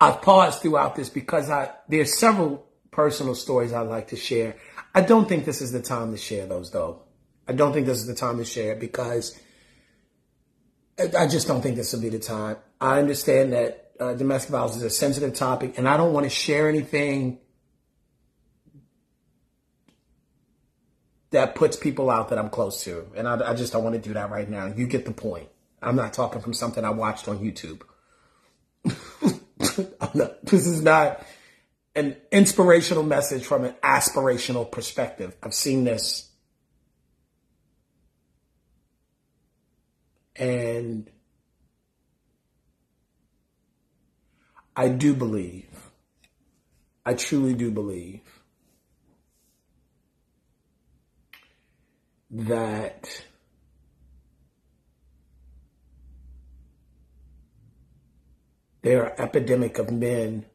I've 0.00 0.22
paused 0.22 0.62
throughout 0.62 0.96
this 0.96 1.10
because 1.10 1.50
I 1.50 1.70
there's 1.86 2.18
several 2.18 2.66
personal 2.90 3.34
stories 3.34 3.74
I'd 3.74 3.82
like 3.82 4.08
to 4.08 4.16
share. 4.16 4.56
I 4.94 5.02
don't 5.02 5.28
think 5.28 5.44
this 5.44 5.60
is 5.60 5.72
the 5.72 5.82
time 5.82 6.10
to 6.12 6.16
share 6.16 6.46
those 6.46 6.70
though. 6.70 7.02
I 7.46 7.52
don't 7.52 7.74
think 7.74 7.86
this 7.86 7.98
is 7.98 8.06
the 8.06 8.14
time 8.14 8.38
to 8.38 8.44
share 8.44 8.74
because 8.74 9.38
I 10.98 11.26
just 11.26 11.46
don't 11.46 11.60
think 11.60 11.76
this 11.76 11.92
will 11.92 12.00
be 12.00 12.08
the 12.08 12.18
time. 12.18 12.56
I 12.80 12.98
understand 12.98 13.52
that 13.52 13.92
uh, 14.00 14.14
domestic 14.14 14.50
violence 14.50 14.76
is 14.76 14.82
a 14.82 14.90
sensitive 14.90 15.34
topic 15.34 15.76
and 15.76 15.88
I 15.88 15.96
don't 15.96 16.12
want 16.12 16.24
to 16.24 16.30
share 16.30 16.68
anything 16.68 17.38
that 21.30 21.54
puts 21.54 21.76
people 21.76 22.10
out 22.10 22.30
that 22.30 22.38
I'm 22.38 22.50
close 22.50 22.82
to. 22.84 23.06
And 23.14 23.28
I, 23.28 23.50
I 23.50 23.54
just 23.54 23.72
don't 23.72 23.84
want 23.84 23.94
to 23.94 24.00
do 24.00 24.14
that 24.14 24.30
right 24.30 24.48
now. 24.48 24.66
You 24.66 24.86
get 24.86 25.04
the 25.04 25.12
point. 25.12 25.48
I'm 25.82 25.96
not 25.96 26.12
talking 26.12 26.40
from 26.40 26.54
something 26.54 26.84
I 26.84 26.90
watched 26.90 27.28
on 27.28 27.38
YouTube. 27.38 27.82
not, 30.14 30.44
this 30.44 30.66
is 30.66 30.82
not 30.82 31.24
an 31.94 32.16
inspirational 32.32 33.02
message 33.02 33.44
from 33.44 33.64
an 33.64 33.74
aspirational 33.82 34.70
perspective. 34.70 35.36
I've 35.42 35.54
seen 35.54 35.84
this. 35.84 36.28
And 40.36 41.10
I 44.80 44.88
do 44.88 45.12
believe, 45.12 45.90
I 47.04 47.12
truly 47.12 47.52
do 47.52 47.70
believe 47.70 48.22
that 52.30 53.26
there 58.80 59.04
are 59.04 59.20
epidemic 59.20 59.76
of 59.76 59.90
men 59.90 60.46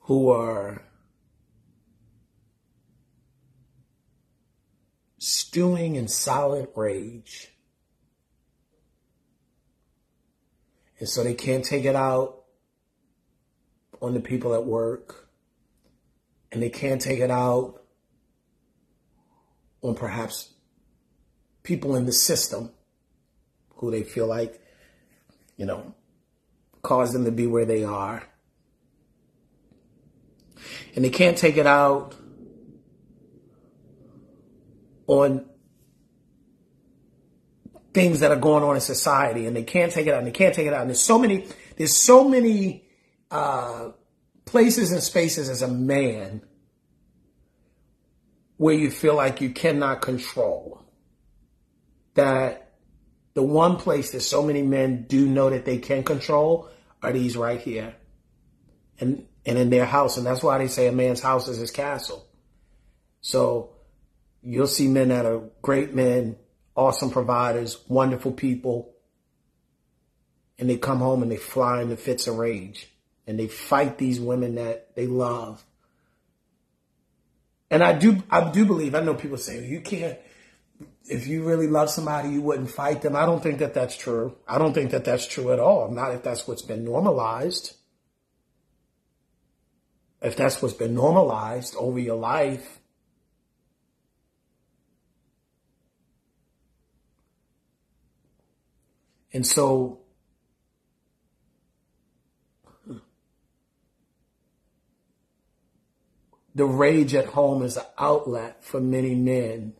who 0.00 0.30
are 0.30 0.82
stewing 5.18 5.94
in 5.94 6.08
silent 6.08 6.70
rage. 6.74 7.52
And 11.00 11.08
so 11.08 11.24
they 11.24 11.34
can't 11.34 11.64
take 11.64 11.86
it 11.86 11.96
out 11.96 12.44
on 14.00 14.14
the 14.14 14.20
people 14.20 14.54
at 14.54 14.64
work. 14.64 15.28
And 16.52 16.62
they 16.62 16.68
can't 16.68 17.00
take 17.00 17.20
it 17.20 17.30
out 17.30 17.82
on 19.82 19.94
perhaps 19.94 20.52
people 21.62 21.96
in 21.96 22.04
the 22.04 22.12
system 22.12 22.70
who 23.76 23.90
they 23.90 24.02
feel 24.02 24.26
like, 24.26 24.60
you 25.56 25.64
know, 25.64 25.94
caused 26.82 27.14
them 27.14 27.24
to 27.24 27.32
be 27.32 27.46
where 27.46 27.64
they 27.64 27.82
are. 27.82 28.22
And 30.94 31.04
they 31.04 31.10
can't 31.10 31.38
take 31.38 31.56
it 31.56 31.66
out 31.66 32.14
on 35.06 35.49
things 37.92 38.20
that 38.20 38.30
are 38.30 38.36
going 38.36 38.62
on 38.62 38.74
in 38.74 38.80
society 38.80 39.46
and 39.46 39.56
they 39.56 39.62
can't 39.62 39.92
take 39.92 40.06
it 40.06 40.14
out 40.14 40.18
and 40.18 40.26
they 40.26 40.32
can't 40.32 40.54
take 40.54 40.66
it 40.66 40.72
out. 40.72 40.82
And 40.82 40.90
there's 40.90 41.00
so 41.00 41.18
many, 41.18 41.46
there's 41.76 41.96
so 41.96 42.28
many 42.28 42.84
uh, 43.30 43.90
places 44.44 44.92
and 44.92 45.02
spaces 45.02 45.48
as 45.48 45.62
a 45.62 45.68
man 45.68 46.42
where 48.56 48.74
you 48.74 48.90
feel 48.90 49.14
like 49.14 49.40
you 49.40 49.50
cannot 49.50 50.02
control. 50.02 50.82
That 52.14 52.74
the 53.34 53.42
one 53.42 53.76
place 53.76 54.12
that 54.12 54.20
so 54.20 54.42
many 54.42 54.62
men 54.62 55.06
do 55.08 55.26
know 55.26 55.50
that 55.50 55.64
they 55.64 55.78
can 55.78 56.02
control 56.02 56.68
are 57.02 57.12
these 57.12 57.36
right 57.36 57.60
here. 57.60 57.94
And 58.98 59.26
and 59.46 59.58
in 59.58 59.70
their 59.70 59.86
house. 59.86 60.16
And 60.16 60.26
that's 60.26 60.42
why 60.42 60.58
they 60.58 60.68
say 60.68 60.86
a 60.86 60.92
man's 60.92 61.20
house 61.20 61.48
is 61.48 61.58
his 61.58 61.70
castle. 61.70 62.26
So 63.20 63.70
you'll 64.42 64.66
see 64.66 64.88
men 64.88 65.08
that 65.08 65.26
are 65.26 65.42
great 65.62 65.94
men, 65.94 66.36
awesome 66.80 67.10
providers, 67.10 67.78
wonderful 67.88 68.32
people. 68.32 68.94
And 70.58 70.68
they 70.68 70.78
come 70.78 71.00
home 71.00 71.22
and 71.22 71.30
they 71.30 71.36
fly 71.36 71.82
into 71.82 71.96
fits 71.96 72.26
of 72.26 72.38
rage 72.38 72.88
and 73.26 73.38
they 73.38 73.48
fight 73.48 73.98
these 73.98 74.18
women 74.18 74.54
that 74.54 74.96
they 74.96 75.06
love. 75.06 75.62
And 77.70 77.84
I 77.84 77.92
do, 77.92 78.22
I 78.30 78.50
do 78.50 78.64
believe, 78.64 78.94
I 78.94 79.00
know 79.00 79.14
people 79.14 79.36
say, 79.36 79.64
you 79.64 79.82
can't, 79.82 80.18
if 81.04 81.26
you 81.26 81.44
really 81.44 81.66
love 81.66 81.90
somebody, 81.90 82.30
you 82.30 82.40
wouldn't 82.40 82.70
fight 82.70 83.02
them. 83.02 83.14
I 83.14 83.26
don't 83.26 83.42
think 83.42 83.58
that 83.58 83.74
that's 83.74 83.96
true. 83.96 84.36
I 84.48 84.56
don't 84.58 84.72
think 84.72 84.90
that 84.92 85.04
that's 85.04 85.26
true 85.26 85.52
at 85.52 85.60
all. 85.60 85.90
Not 85.90 86.14
if 86.14 86.22
that's 86.22 86.48
what's 86.48 86.62
been 86.62 86.84
normalized. 86.84 87.76
If 90.22 90.34
that's 90.34 90.62
what's 90.62 90.74
been 90.74 90.94
normalized 90.94 91.76
over 91.76 91.98
your 91.98 92.16
life, 92.16 92.79
And 99.32 99.46
so 99.46 100.00
the 106.54 106.64
rage 106.64 107.14
at 107.14 107.26
home 107.26 107.62
is 107.62 107.76
an 107.76 107.84
outlet 107.98 108.64
for 108.64 108.80
many 108.80 109.14
men 109.14 109.74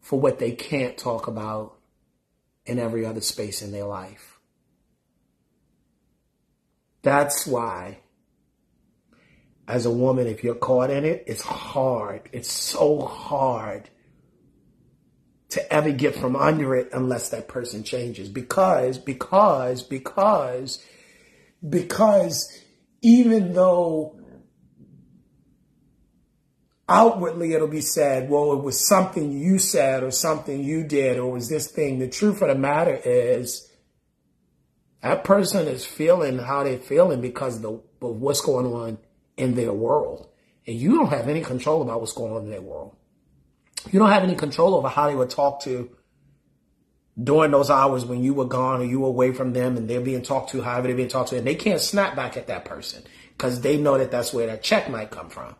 for 0.00 0.18
what 0.18 0.38
they 0.38 0.52
can't 0.52 0.96
talk 0.96 1.26
about 1.26 1.76
in 2.64 2.78
every 2.78 3.04
other 3.04 3.20
space 3.20 3.62
in 3.62 3.72
their 3.72 3.84
life. 3.84 4.38
That's 7.02 7.46
why, 7.46 8.00
as 9.66 9.86
a 9.86 9.90
woman, 9.90 10.26
if 10.26 10.42
you're 10.42 10.54
caught 10.54 10.90
in 10.90 11.04
it, 11.04 11.24
it's 11.26 11.42
hard. 11.42 12.28
It's 12.32 12.50
so 12.50 13.00
hard 13.00 13.88
to 15.50 15.72
ever 15.72 15.90
get 15.90 16.14
from 16.14 16.36
under 16.36 16.74
it 16.74 16.90
unless 16.92 17.30
that 17.30 17.48
person 17.48 17.82
changes. 17.82 18.28
Because, 18.28 18.98
because, 18.98 19.82
because, 19.82 20.84
because 21.68 22.58
even 23.02 23.52
though 23.52 24.16
outwardly 26.88 27.52
it'll 27.52 27.68
be 27.68 27.80
said, 27.80 28.30
well, 28.30 28.52
it 28.52 28.62
was 28.62 28.84
something 28.86 29.32
you 29.32 29.58
said 29.58 30.02
or 30.02 30.10
something 30.10 30.62
you 30.62 30.84
did 30.84 31.18
or 31.18 31.30
was 31.30 31.48
this 31.48 31.68
thing. 31.68 31.98
The 31.98 32.08
truth 32.08 32.42
of 32.42 32.48
the 32.48 32.54
matter 32.54 33.00
is 33.04 33.68
that 35.02 35.24
person 35.24 35.66
is 35.66 35.84
feeling 35.84 36.38
how 36.38 36.64
they're 36.64 36.78
feeling 36.78 37.20
because 37.20 37.56
of, 37.56 37.62
the, 37.62 37.70
of 38.06 38.20
what's 38.20 38.40
going 38.40 38.66
on 38.66 38.98
in 39.36 39.54
their 39.54 39.72
world. 39.72 40.28
And 40.66 40.76
you 40.76 40.98
don't 40.98 41.10
have 41.10 41.28
any 41.28 41.40
control 41.40 41.82
about 41.82 42.00
what's 42.00 42.12
going 42.12 42.32
on 42.32 42.44
in 42.44 42.50
their 42.50 42.60
world 42.60 42.96
you 43.90 43.98
don't 43.98 44.10
have 44.10 44.22
any 44.22 44.34
control 44.34 44.74
over 44.74 44.88
how 44.88 45.08
they 45.08 45.14
would 45.14 45.30
talk 45.30 45.62
to 45.62 45.90
during 47.22 47.50
those 47.50 47.70
hours 47.70 48.04
when 48.04 48.22
you 48.22 48.34
were 48.34 48.44
gone 48.44 48.80
or 48.80 48.84
you 48.84 49.00
were 49.00 49.08
away 49.08 49.32
from 49.32 49.52
them 49.52 49.76
and 49.76 49.88
they're 49.88 50.00
being 50.00 50.22
talked 50.22 50.50
to 50.50 50.62
however 50.62 50.86
they're 50.86 50.96
being 50.96 51.08
talked 51.08 51.30
to 51.30 51.36
and 51.36 51.46
they 51.46 51.54
can't 51.54 51.80
snap 51.80 52.16
back 52.16 52.36
at 52.36 52.46
that 52.46 52.64
person 52.64 53.02
because 53.36 53.60
they 53.60 53.76
know 53.76 53.98
that 53.98 54.10
that's 54.10 54.32
where 54.32 54.46
that 54.46 54.62
check 54.62 54.88
might 54.90 55.10
come 55.10 55.28
from. 55.28 55.54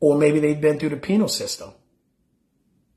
Or 0.00 0.18
maybe 0.18 0.40
they've 0.40 0.60
been 0.60 0.78
through 0.78 0.90
the 0.90 0.96
penal 0.98 1.28
system. 1.28 1.72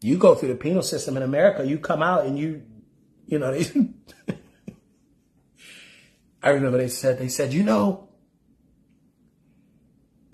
You 0.01 0.17
go 0.17 0.35
through 0.35 0.49
the 0.49 0.55
penal 0.55 0.83
system 0.83 1.17
in 1.17 1.23
america 1.23 1.65
you 1.65 1.79
come 1.79 2.03
out 2.03 2.25
and 2.25 2.37
you 2.37 2.61
you 3.25 3.39
know 3.39 3.51
i 6.43 6.49
remember 6.49 6.77
they 6.77 6.87
said 6.87 7.17
they 7.17 7.27
said 7.27 7.51
you 7.51 7.63
know 7.63 8.06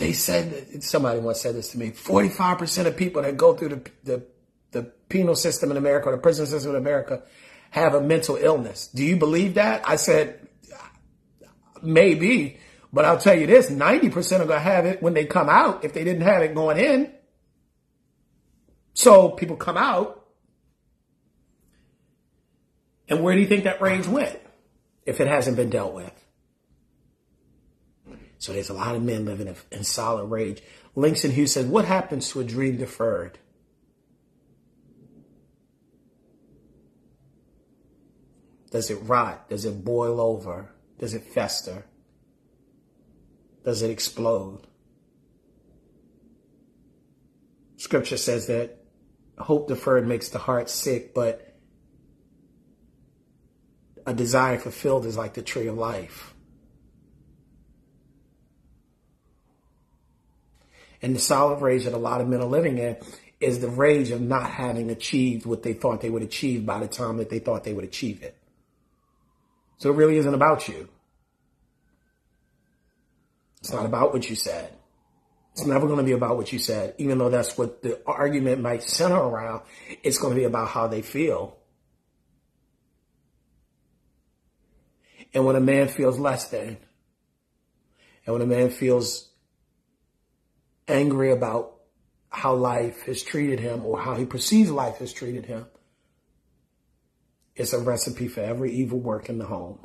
they 0.04 0.12
said 0.12 0.84
somebody 0.84 1.20
once 1.20 1.40
said 1.40 1.56
this 1.56 1.72
to 1.72 1.78
me 1.78 1.92
45% 1.92 2.88
of 2.88 2.98
people 2.98 3.22
that 3.22 3.38
go 3.38 3.56
through 3.56 3.70
the, 3.70 3.92
the, 4.04 4.26
the 4.72 4.84
penal 5.08 5.34
system 5.34 5.72
in 5.72 5.78
america 5.78 6.10
or 6.10 6.12
the 6.12 6.22
prison 6.22 6.46
system 6.46 6.72
in 6.72 6.78
america 6.78 7.24
have 7.70 7.96
a 7.96 8.02
mental 8.02 8.36
illness. 8.36 8.88
Do 8.88 9.04
you 9.04 9.16
believe 9.16 9.56
that? 9.56 9.88
I 9.88 9.96
said 9.96 10.46
maybe 11.82 12.60
but 12.92 13.06
i'll 13.06 13.18
tell 13.18 13.38
you 13.38 13.48
this 13.48 13.70
90% 13.70 14.14
are 14.42 14.46
going 14.46 14.50
to 14.50 14.60
have 14.60 14.86
it 14.86 15.02
when 15.02 15.14
they 15.14 15.26
come 15.26 15.50
out 15.50 15.86
if 15.86 15.94
they 15.94 16.04
didn't 16.04 16.22
have 16.24 16.42
it 16.42 16.54
going 16.54 16.78
in. 16.78 17.12
So 18.94 19.30
people 19.30 19.56
come 19.56 19.78
out. 19.78 20.26
And 23.10 23.24
where 23.24 23.36
do 23.36 23.42
you 23.42 23.48
think 23.48 23.64
that 23.64 23.82
range 23.82 24.08
went 24.08 24.40
if 25.06 25.20
it 25.20 25.28
hasn't 25.28 25.58
been 25.58 25.70
dealt 25.70 25.94
with 25.94 26.23
so 28.44 28.52
there's 28.52 28.70
a 28.70 28.74
lot 28.74 28.94
of 28.94 29.02
men 29.02 29.24
living 29.24 29.56
in 29.72 29.84
solid 29.86 30.26
rage. 30.26 30.62
Langston 30.96 31.32
Hughes 31.32 31.54
said, 31.54 31.70
What 31.70 31.86
happens 31.86 32.28
to 32.32 32.42
a 32.42 32.44
dream 32.44 32.76
deferred? 32.76 33.40
Does 38.70 38.92
it 38.92 38.96
rot? 39.04 39.50
Does 39.50 39.64
it 39.64 39.86
boil 39.86 40.20
over? 40.20 40.70
Does 41.00 41.14
it 41.14 41.24
fester? 41.24 41.86
Does 43.64 43.82
it 43.82 43.90
explode? 43.90 44.68
Scripture 47.78 48.18
says 48.18 48.48
that 48.48 48.84
hope 49.38 49.70
deferred 49.70 50.06
makes 50.06 50.28
the 50.28 50.40
heart 50.40 50.70
sick, 50.70 51.14
but 51.14 51.56
a 54.06 54.14
desire 54.14 54.58
fulfilled 54.58 55.06
is 55.06 55.16
like 55.16 55.34
the 55.34 55.42
tree 55.42 55.68
of 55.68 55.78
life. 55.78 56.33
And 61.04 61.14
the 61.14 61.20
solid 61.20 61.62
rage 61.62 61.84
that 61.84 61.94
a 61.94 61.98
lot 61.98 62.22
of 62.22 62.30
men 62.30 62.40
are 62.40 62.46
living 62.46 62.78
in 62.78 62.96
is 63.42 63.60
the 63.60 63.68
rage 63.68 64.10
of 64.10 64.22
not 64.22 64.50
having 64.50 64.90
achieved 64.90 65.46
what 65.46 65.62
they 65.62 65.74
thought 65.74 66.00
they 66.00 66.10
would 66.10 66.24
achieve 66.24 66.66
by 66.66 66.80
the 66.80 66.88
time 66.88 67.18
that 67.18 67.30
they 67.30 67.40
thought 67.40 67.66
they 67.66 67.74
would 67.74 67.84
achieve 67.84 68.24
it. 68.24 68.38
So 69.78 69.90
it 69.90 69.98
really 69.98 70.16
isn't 70.16 70.34
about 70.34 70.70
you. 70.70 70.88
It's 73.60 73.74
not 73.74 73.86
about 73.86 74.14
what 74.14 74.30
you 74.30 74.36
said. 74.38 74.72
It's 75.52 75.66
never 75.66 75.88
going 75.88 76.00
to 76.00 76.06
be 76.06 76.14
about 76.14 76.38
what 76.38 76.54
you 76.54 76.58
said, 76.58 76.96
even 76.98 77.18
though 77.18 77.30
that's 77.30 77.58
what 77.58 77.82
the 77.82 78.00
argument 78.08 78.62
might 78.62 78.82
center 78.82 79.20
around. 79.20 79.62
It's 80.04 80.18
going 80.18 80.34
to 80.34 80.40
be 80.40 80.46
about 80.46 80.70
how 80.70 80.88
they 80.88 81.02
feel. 81.02 81.58
And 85.34 85.46
when 85.46 85.58
a 85.58 85.62
man 85.62 85.90
feels 85.90 86.18
less 86.18 86.48
than, 86.48 86.78
and 88.26 88.34
when 88.34 88.42
a 88.42 88.48
man 88.48 88.70
feels 88.70 89.33
angry 90.88 91.32
about 91.32 91.76
how 92.30 92.56
life 92.56 93.04
has 93.04 93.24
treated 93.24 93.60
him 93.60 93.86
or 93.86 94.00
how 94.00 94.16
he 94.16 94.26
perceives 94.26 94.72
life 94.72 94.98
has 94.98 95.14
treated 95.14 95.46
him, 95.46 95.66
it's 97.56 97.74
a 97.74 97.80
recipe 97.80 98.28
for 98.28 98.42
every 98.42 98.74
evil 98.74 99.00
work 99.00 99.30
in 99.30 99.38
the 99.38 99.46
home. 99.46 99.80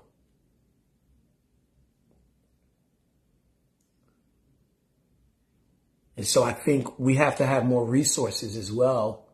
And 6.17 6.27
so 6.27 6.43
I 6.43 6.53
think 6.53 6.99
we 6.99 7.15
have 7.15 7.37
to 7.37 7.47
have 7.47 7.65
more 7.65 7.85
resources 7.85 8.57
as 8.57 8.73
well 8.73 9.29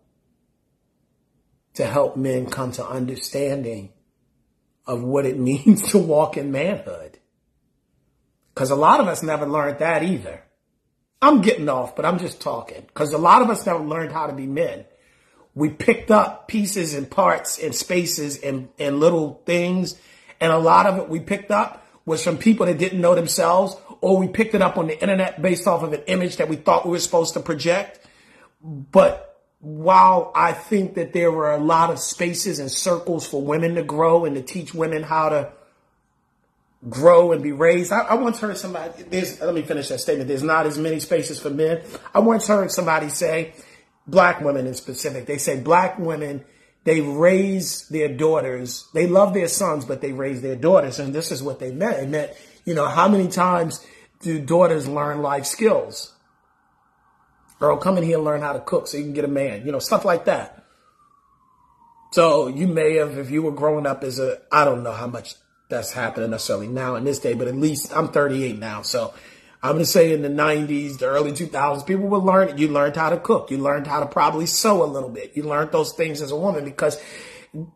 to 1.74 1.86
help 1.86 2.16
men 2.16 2.46
come 2.46 2.72
to 2.72 2.86
understanding 2.86 3.90
of 4.86 5.02
what 5.02 5.24
it 5.24 5.38
means 5.50 5.90
to 5.92 5.98
walk 5.98 6.36
in 6.36 6.52
manhood. 6.52 7.18
Because 8.54 8.70
a 8.70 8.76
lot 8.76 9.00
of 9.00 9.08
us 9.08 9.22
never 9.22 9.46
learned 9.46 9.78
that 9.78 10.02
either. 10.02 10.43
I'm 11.24 11.40
getting 11.40 11.70
off, 11.70 11.96
but 11.96 12.04
I'm 12.04 12.18
just 12.18 12.42
talking 12.42 12.82
because 12.82 13.14
a 13.14 13.18
lot 13.18 13.40
of 13.40 13.48
us 13.48 13.64
never 13.64 13.82
learned 13.82 14.12
how 14.12 14.26
to 14.26 14.34
be 14.34 14.46
men. 14.46 14.84
We 15.54 15.70
picked 15.70 16.10
up 16.10 16.48
pieces 16.48 16.92
and 16.92 17.10
parts 17.10 17.58
and 17.58 17.74
spaces 17.74 18.36
and, 18.38 18.68
and 18.78 19.00
little 19.00 19.40
things. 19.46 19.98
And 20.38 20.52
a 20.52 20.58
lot 20.58 20.84
of 20.84 20.98
it 20.98 21.08
we 21.08 21.20
picked 21.20 21.50
up 21.50 21.86
was 22.04 22.22
from 22.22 22.36
people 22.36 22.66
that 22.66 22.76
didn't 22.76 23.00
know 23.00 23.14
themselves 23.14 23.74
or 24.02 24.18
we 24.18 24.28
picked 24.28 24.54
it 24.54 24.60
up 24.60 24.76
on 24.76 24.88
the 24.88 25.00
internet 25.00 25.40
based 25.40 25.66
off 25.66 25.82
of 25.82 25.94
an 25.94 26.02
image 26.08 26.36
that 26.36 26.50
we 26.50 26.56
thought 26.56 26.84
we 26.84 26.90
were 26.90 26.98
supposed 26.98 27.32
to 27.34 27.40
project. 27.40 28.06
but 28.60 29.30
while 29.60 30.30
I 30.34 30.52
think 30.52 30.96
that 30.96 31.14
there 31.14 31.32
were 31.32 31.50
a 31.50 31.58
lot 31.58 31.88
of 31.88 31.98
spaces 31.98 32.58
and 32.58 32.70
circles 32.70 33.26
for 33.26 33.40
women 33.40 33.76
to 33.76 33.82
grow 33.82 34.26
and 34.26 34.36
to 34.36 34.42
teach 34.42 34.74
women 34.74 35.02
how 35.02 35.30
to 35.30 35.52
grow 36.88 37.32
and 37.32 37.42
be 37.42 37.52
raised. 37.52 37.92
I, 37.92 38.00
I 38.00 38.14
once 38.14 38.38
heard 38.38 38.56
somebody, 38.56 39.02
there's, 39.04 39.40
let 39.40 39.54
me 39.54 39.62
finish 39.62 39.88
that 39.88 40.00
statement. 40.00 40.28
There's 40.28 40.42
not 40.42 40.66
as 40.66 40.78
many 40.78 41.00
spaces 41.00 41.40
for 41.40 41.50
men. 41.50 41.82
I 42.14 42.20
once 42.20 42.46
heard 42.46 42.70
somebody 42.70 43.08
say, 43.08 43.54
black 44.06 44.40
women 44.40 44.66
in 44.66 44.74
specific, 44.74 45.26
they 45.26 45.38
say 45.38 45.60
black 45.60 45.98
women, 45.98 46.44
they 46.84 47.00
raise 47.00 47.88
their 47.88 48.08
daughters. 48.08 48.86
They 48.92 49.06
love 49.06 49.32
their 49.32 49.48
sons, 49.48 49.86
but 49.86 50.02
they 50.02 50.12
raise 50.12 50.42
their 50.42 50.56
daughters. 50.56 50.98
And 50.98 51.14
this 51.14 51.32
is 51.32 51.42
what 51.42 51.58
they 51.58 51.72
meant. 51.72 52.02
It 52.02 52.08
meant, 52.08 52.32
you 52.66 52.74
know, 52.74 52.86
how 52.86 53.08
many 53.08 53.28
times 53.28 53.84
do 54.20 54.38
daughters 54.38 54.86
learn 54.86 55.22
life 55.22 55.46
skills? 55.46 56.12
Earl, 57.60 57.78
come 57.78 57.96
in 57.96 58.04
here 58.04 58.16
and 58.16 58.24
learn 58.24 58.42
how 58.42 58.52
to 58.52 58.60
cook 58.60 58.86
so 58.86 58.98
you 58.98 59.04
can 59.04 59.14
get 59.14 59.24
a 59.24 59.28
man, 59.28 59.64
you 59.64 59.72
know, 59.72 59.78
stuff 59.78 60.04
like 60.04 60.26
that. 60.26 60.66
So 62.12 62.48
you 62.48 62.66
may 62.66 62.96
have, 62.96 63.16
if 63.16 63.30
you 63.30 63.42
were 63.42 63.52
growing 63.52 63.86
up 63.86 64.04
as 64.04 64.18
a, 64.18 64.38
I 64.52 64.64
don't 64.64 64.82
know 64.82 64.92
how 64.92 65.06
much 65.06 65.34
that's 65.68 65.92
happening 65.92 66.30
necessarily 66.30 66.68
now 66.68 66.94
in 66.96 67.04
this 67.04 67.18
day, 67.18 67.34
but 67.34 67.48
at 67.48 67.56
least 67.56 67.94
I'm 67.96 68.08
38 68.08 68.58
now. 68.58 68.82
So 68.82 69.14
I'm 69.62 69.72
going 69.72 69.84
to 69.84 69.86
say 69.86 70.12
in 70.12 70.22
the 70.22 70.28
90s, 70.28 70.98
the 70.98 71.06
early 71.06 71.32
2000s, 71.32 71.86
people 71.86 72.06
would 72.08 72.22
learn, 72.22 72.58
you 72.58 72.68
learned 72.68 72.96
how 72.96 73.10
to 73.10 73.16
cook. 73.16 73.50
You 73.50 73.58
learned 73.58 73.86
how 73.86 74.00
to 74.00 74.06
probably 74.06 74.46
sew 74.46 74.84
a 74.84 74.84
little 74.84 75.08
bit. 75.08 75.32
You 75.34 75.44
learned 75.44 75.72
those 75.72 75.92
things 75.92 76.20
as 76.20 76.30
a 76.30 76.36
woman 76.36 76.64
because 76.64 77.00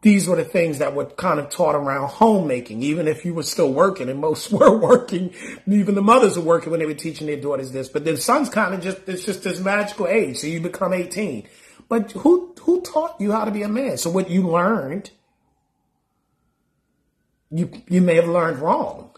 these 0.03 0.29
were 0.29 0.37
the 0.37 0.45
things 0.45 0.79
that 0.79 0.95
were 0.95 1.07
kind 1.07 1.39
of 1.39 1.51
taught 1.51 1.75
around 1.75 2.09
homemaking, 2.09 2.83
even 2.83 3.07
if 3.07 3.25
you 3.25 3.33
were 3.33 3.43
still 3.43 3.73
working 3.73 4.09
and 4.09 4.21
most 4.21 4.53
were 4.53 4.77
working, 4.77 5.33
even 5.67 5.95
the 5.95 6.03
mothers 6.03 6.37
were 6.37 6.45
working 6.45 6.71
when 6.71 6.81
they 6.81 6.87
were 6.87 6.95
teaching 6.95 7.27
their 7.27 7.41
daughters 7.41 7.73
this, 7.73 7.89
but 7.89 8.05
the 8.05 8.17
son's 8.17 8.49
kind 8.49 8.75
of 8.75 8.83
just, 8.83 8.99
it's 9.09 9.25
just 9.25 9.43
this 9.45 9.61
magical 9.61 10.07
age. 10.07 10.39
So 10.39 10.47
you 10.47 10.61
become 10.61 10.93
18, 10.93 11.49
but 11.89 12.13
who, 12.13 12.55
who 12.61 12.83
taught 12.83 13.21
you 13.21 13.33
how 13.33 13.45
to 13.45 13.51
be 13.51 13.63
a 13.63 13.69
man? 13.69 13.97
So 13.97 14.11
what 14.11 14.29
you 14.29 14.47
learned 14.47 15.11
you, 17.51 17.71
you 17.89 18.01
may 18.01 18.17
have 18.17 18.29
learned 18.29 18.59
wrong. 18.59 19.15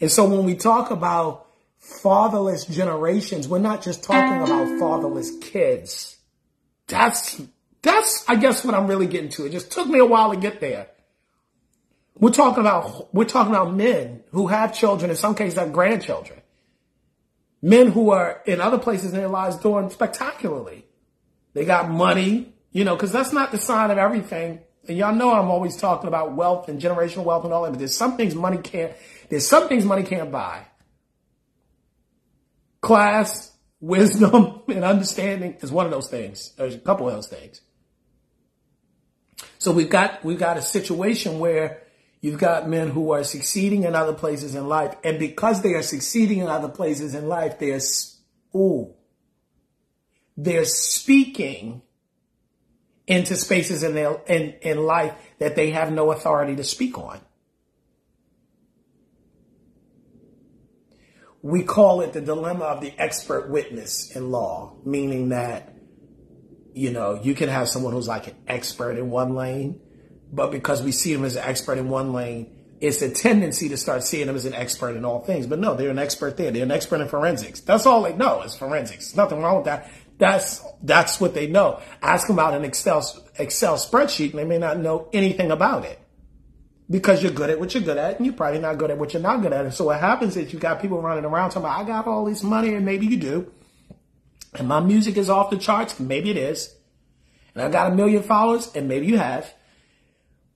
And 0.00 0.10
so 0.10 0.28
when 0.28 0.44
we 0.44 0.54
talk 0.54 0.90
about 0.90 1.46
fatherless 1.78 2.66
generations, 2.66 3.48
we're 3.48 3.58
not 3.58 3.82
just 3.82 4.04
talking 4.04 4.42
about 4.42 4.78
fatherless 4.78 5.30
kids. 5.40 6.16
That's, 6.86 7.40
that's, 7.82 8.24
I 8.28 8.36
guess 8.36 8.64
what 8.64 8.74
I'm 8.74 8.86
really 8.86 9.06
getting 9.06 9.30
to. 9.30 9.46
It 9.46 9.52
just 9.52 9.72
took 9.72 9.88
me 9.88 9.98
a 9.98 10.04
while 10.04 10.32
to 10.32 10.36
get 10.36 10.60
there. 10.60 10.88
We're 12.18 12.30
talking 12.30 12.60
about, 12.60 13.14
we're 13.14 13.24
talking 13.24 13.54
about 13.54 13.74
men 13.74 14.22
who 14.32 14.46
have 14.48 14.74
children, 14.74 15.10
in 15.10 15.16
some 15.16 15.34
cases 15.34 15.58
have 15.58 15.72
grandchildren. 15.72 16.40
Men 17.62 17.90
who 17.90 18.10
are 18.10 18.42
in 18.46 18.60
other 18.60 18.78
places 18.78 19.12
in 19.12 19.18
their 19.18 19.28
lives 19.28 19.56
doing 19.56 19.90
spectacularly. 19.90 20.84
They 21.54 21.64
got 21.64 21.90
money, 21.90 22.54
you 22.70 22.84
know, 22.84 22.96
cause 22.96 23.12
that's 23.12 23.32
not 23.32 23.50
the 23.50 23.58
sign 23.58 23.90
of 23.90 23.98
everything 23.98 24.60
and 24.88 24.96
y'all 24.96 25.14
know 25.14 25.32
I'm 25.32 25.50
always 25.50 25.76
talking 25.76 26.08
about 26.08 26.34
wealth 26.34 26.68
and 26.68 26.80
generational 26.80 27.24
wealth 27.24 27.44
and 27.44 27.52
all 27.52 27.64
that, 27.64 27.70
but 27.70 27.78
there's 27.78 27.96
some 27.96 28.16
things 28.16 28.34
money 28.34 28.58
can't, 28.58 28.92
there's 29.28 29.46
some 29.46 29.68
things 29.68 29.84
money 29.84 30.02
can't 30.02 30.30
buy. 30.30 30.66
Class, 32.80 33.52
wisdom, 33.80 34.62
and 34.68 34.84
understanding 34.84 35.56
is 35.60 35.70
one 35.70 35.86
of 35.86 35.92
those 35.92 36.08
things. 36.08 36.52
There's 36.56 36.74
a 36.74 36.78
couple 36.78 37.08
of 37.08 37.14
those 37.14 37.28
things. 37.28 37.60
So 39.58 39.72
we've 39.72 39.90
got, 39.90 40.24
we've 40.24 40.38
got 40.38 40.56
a 40.56 40.62
situation 40.62 41.38
where 41.38 41.82
you've 42.20 42.38
got 42.38 42.68
men 42.68 42.88
who 42.88 43.10
are 43.12 43.24
succeeding 43.24 43.84
in 43.84 43.94
other 43.94 44.12
places 44.12 44.54
in 44.54 44.68
life. 44.68 44.94
And 45.04 45.18
because 45.18 45.62
they 45.62 45.74
are 45.74 45.82
succeeding 45.82 46.38
in 46.38 46.46
other 46.46 46.68
places 46.68 47.14
in 47.14 47.28
life, 47.28 47.58
they're, 47.58 47.80
ooh, 48.54 48.94
they're 50.36 50.64
speaking 50.64 51.82
into 53.06 53.36
spaces 53.36 53.82
in 53.82 53.94
their 53.94 54.20
in, 54.26 54.54
in 54.62 54.84
life 54.84 55.14
that 55.38 55.56
they 55.56 55.70
have 55.70 55.92
no 55.92 56.10
authority 56.12 56.56
to 56.56 56.64
speak 56.64 56.98
on. 56.98 57.20
We 61.42 61.62
call 61.62 62.00
it 62.00 62.12
the 62.12 62.20
dilemma 62.20 62.64
of 62.64 62.80
the 62.80 62.92
expert 62.98 63.48
witness 63.48 64.10
in 64.16 64.32
law, 64.32 64.74
meaning 64.84 65.28
that, 65.28 65.76
you 66.74 66.90
know, 66.90 67.20
you 67.22 67.34
can 67.34 67.48
have 67.48 67.68
someone 67.68 67.92
who's 67.92 68.08
like 68.08 68.26
an 68.26 68.34
expert 68.48 68.98
in 68.98 69.10
one 69.10 69.36
lane, 69.36 69.80
but 70.32 70.50
because 70.50 70.82
we 70.82 70.90
see 70.90 71.14
them 71.14 71.24
as 71.24 71.36
an 71.36 71.44
expert 71.44 71.78
in 71.78 71.88
one 71.88 72.12
lane, 72.12 72.56
it's 72.80 73.00
a 73.00 73.10
tendency 73.10 73.68
to 73.68 73.76
start 73.76 74.02
seeing 74.02 74.26
them 74.26 74.34
as 74.34 74.44
an 74.44 74.54
expert 74.54 74.96
in 74.96 75.04
all 75.04 75.20
things. 75.20 75.46
But 75.46 75.60
no, 75.60 75.74
they're 75.74 75.90
an 75.90 75.98
expert 75.98 76.36
there. 76.36 76.50
They're 76.50 76.64
an 76.64 76.72
expert 76.72 77.00
in 77.00 77.08
forensics. 77.08 77.60
That's 77.60 77.86
all 77.86 78.02
they 78.02 78.14
know 78.14 78.42
is 78.42 78.56
forensics. 78.56 79.12
There's 79.12 79.16
nothing 79.16 79.40
wrong 79.40 79.56
with 79.56 79.66
that. 79.66 79.90
That's 80.18 80.64
that's 80.82 81.20
what 81.20 81.34
they 81.34 81.46
know. 81.46 81.80
Ask 82.00 82.26
them 82.26 82.38
about 82.38 82.54
an 82.54 82.64
Excel 82.64 83.04
Excel 83.38 83.76
spreadsheet, 83.76 84.30
and 84.30 84.38
they 84.38 84.44
may 84.44 84.58
not 84.58 84.78
know 84.78 85.08
anything 85.12 85.50
about 85.50 85.84
it 85.84 85.98
because 86.88 87.22
you're 87.22 87.32
good 87.32 87.50
at 87.50 87.58
what 87.58 87.74
you're 87.74 87.82
good 87.82 87.98
at, 87.98 88.16
and 88.16 88.26
you're 88.26 88.34
probably 88.34 88.60
not 88.60 88.78
good 88.78 88.90
at 88.90 88.98
what 88.98 89.12
you're 89.12 89.22
not 89.22 89.42
good 89.42 89.52
at. 89.52 89.64
And 89.64 89.74
so 89.74 89.86
what 89.86 90.00
happens 90.00 90.36
is 90.36 90.52
you 90.52 90.58
got 90.58 90.80
people 90.80 91.02
running 91.02 91.24
around 91.24 91.50
talking 91.50 91.64
about, 91.64 91.80
I 91.80 91.84
got 91.84 92.06
all 92.06 92.24
this 92.24 92.42
money, 92.42 92.74
and 92.74 92.86
maybe 92.86 93.06
you 93.06 93.16
do, 93.16 93.52
and 94.54 94.68
my 94.68 94.80
music 94.80 95.16
is 95.16 95.28
off 95.28 95.50
the 95.50 95.58
charts, 95.58 95.98
maybe 95.98 96.30
it 96.30 96.36
is, 96.36 96.74
and 97.54 97.64
I 97.64 97.68
got 97.70 97.92
a 97.92 97.94
million 97.94 98.22
followers, 98.22 98.70
and 98.74 98.88
maybe 98.88 99.06
you 99.06 99.18
have. 99.18 99.52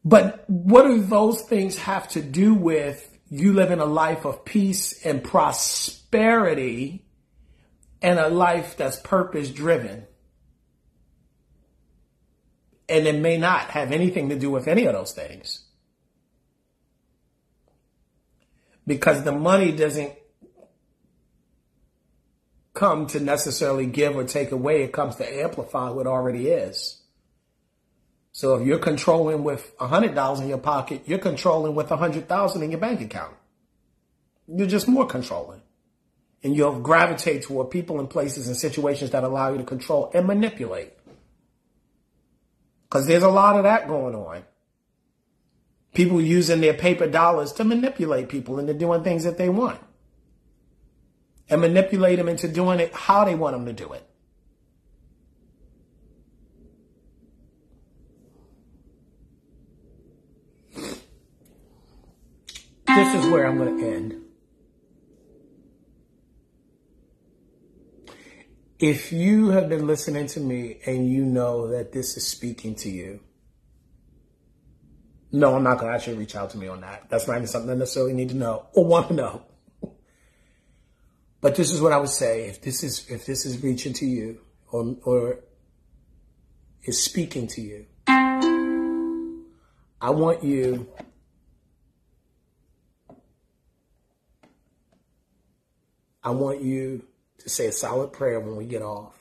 But 0.04 0.44
what 0.48 0.84
do 0.84 1.02
those 1.02 1.42
things 1.42 1.78
have 1.78 2.08
to 2.10 2.22
do 2.22 2.54
with 2.54 3.18
you 3.28 3.52
living 3.52 3.80
a 3.80 3.84
life 3.84 4.24
of 4.24 4.44
peace 4.44 5.04
and 5.04 5.22
prosperity? 5.22 7.04
And 8.02 8.18
a 8.18 8.28
life 8.28 8.76
that's 8.76 8.96
purpose 8.96 9.50
driven. 9.50 10.06
And 12.88 13.06
it 13.06 13.16
may 13.16 13.36
not 13.36 13.70
have 13.70 13.92
anything 13.92 14.30
to 14.30 14.38
do 14.38 14.50
with 14.50 14.66
any 14.66 14.86
of 14.86 14.94
those 14.94 15.12
things. 15.12 15.64
Because 18.86 19.22
the 19.22 19.32
money 19.32 19.70
doesn't 19.70 20.12
come 22.74 23.06
to 23.08 23.20
necessarily 23.20 23.86
give 23.86 24.16
or 24.16 24.24
take 24.24 24.50
away, 24.50 24.82
it 24.82 24.92
comes 24.92 25.16
to 25.16 25.40
amplify 25.42 25.90
what 25.90 26.06
already 26.06 26.48
is. 26.48 27.00
So 28.32 28.56
if 28.56 28.66
you're 28.66 28.78
controlling 28.78 29.44
with 29.44 29.72
a 29.78 29.86
hundred 29.86 30.14
dollars 30.14 30.40
in 30.40 30.48
your 30.48 30.58
pocket, 30.58 31.02
you're 31.06 31.18
controlling 31.18 31.74
with 31.74 31.90
a 31.90 31.96
hundred 31.96 32.28
thousand 32.28 32.62
in 32.62 32.70
your 32.70 32.80
bank 32.80 33.00
account. 33.00 33.34
You're 34.48 34.66
just 34.66 34.88
more 34.88 35.06
controlling 35.06 35.59
and 36.42 36.56
you'll 36.56 36.80
gravitate 36.80 37.42
toward 37.42 37.70
people 37.70 38.00
and 38.00 38.08
places 38.08 38.46
and 38.46 38.56
situations 38.56 39.10
that 39.10 39.24
allow 39.24 39.52
you 39.52 39.58
to 39.58 39.64
control 39.64 40.10
and 40.14 40.26
manipulate. 40.26 40.92
Because 42.84 43.06
there's 43.06 43.22
a 43.22 43.28
lot 43.28 43.56
of 43.56 43.64
that 43.64 43.86
going 43.86 44.14
on. 44.14 44.44
People 45.92 46.20
using 46.20 46.60
their 46.60 46.74
paper 46.74 47.06
dollars 47.06 47.52
to 47.54 47.64
manipulate 47.64 48.28
people 48.28 48.58
into 48.58 48.74
doing 48.74 49.02
things 49.02 49.24
that 49.24 49.38
they 49.38 49.48
want. 49.48 49.78
And 51.48 51.60
manipulate 51.60 52.18
them 52.18 52.28
into 52.28 52.48
doing 52.48 52.80
it 52.80 52.94
how 52.94 53.24
they 53.24 53.34
want 53.34 53.54
them 53.54 53.66
to 53.66 53.72
do 53.72 53.92
it. 53.92 54.06
This 62.86 63.14
is 63.14 63.30
where 63.30 63.46
I'm 63.46 63.56
going 63.56 63.78
to 63.78 63.86
end. 63.86 64.19
If 68.80 69.12
you 69.12 69.50
have 69.50 69.68
been 69.68 69.86
listening 69.86 70.26
to 70.28 70.40
me 70.40 70.78
and 70.86 71.06
you 71.06 71.22
know 71.22 71.68
that 71.68 71.92
this 71.92 72.16
is 72.16 72.26
speaking 72.26 72.74
to 72.76 72.88
you, 72.88 73.20
no, 75.32 75.54
I'm 75.54 75.62
not 75.62 75.78
going 75.78 75.92
to 75.92 75.94
actually 75.94 76.16
reach 76.16 76.34
out 76.34 76.48
to 76.50 76.58
me 76.58 76.66
on 76.66 76.80
that. 76.80 77.10
That's 77.10 77.28
not 77.28 77.36
even 77.36 77.46
something 77.46 77.70
I 77.70 77.74
necessarily 77.74 78.14
need 78.14 78.30
to 78.30 78.36
know 78.36 78.66
or 78.72 78.86
want 78.86 79.08
to 79.08 79.14
know. 79.14 79.42
But 81.42 81.56
this 81.56 81.70
is 81.70 81.80
what 81.82 81.92
I 81.92 81.98
would 81.98 82.08
say. 82.08 82.48
If 82.48 82.62
this 82.62 82.82
is, 82.82 83.08
if 83.10 83.26
this 83.26 83.44
is 83.44 83.62
reaching 83.62 83.92
to 83.94 84.06
you 84.06 84.40
or, 84.72 84.96
or 85.04 85.40
is 86.84 87.04
speaking 87.04 87.46
to 87.48 87.60
you, 87.60 87.86
I 90.02 90.08
want 90.08 90.42
you 90.42 90.88
I 96.22 96.30
want 96.30 96.62
you 96.62 97.04
to 97.40 97.48
say 97.48 97.66
a 97.66 97.72
silent 97.72 98.12
prayer 98.12 98.40
when 98.40 98.56
we 98.56 98.64
get 98.64 98.82
off. 98.82 99.14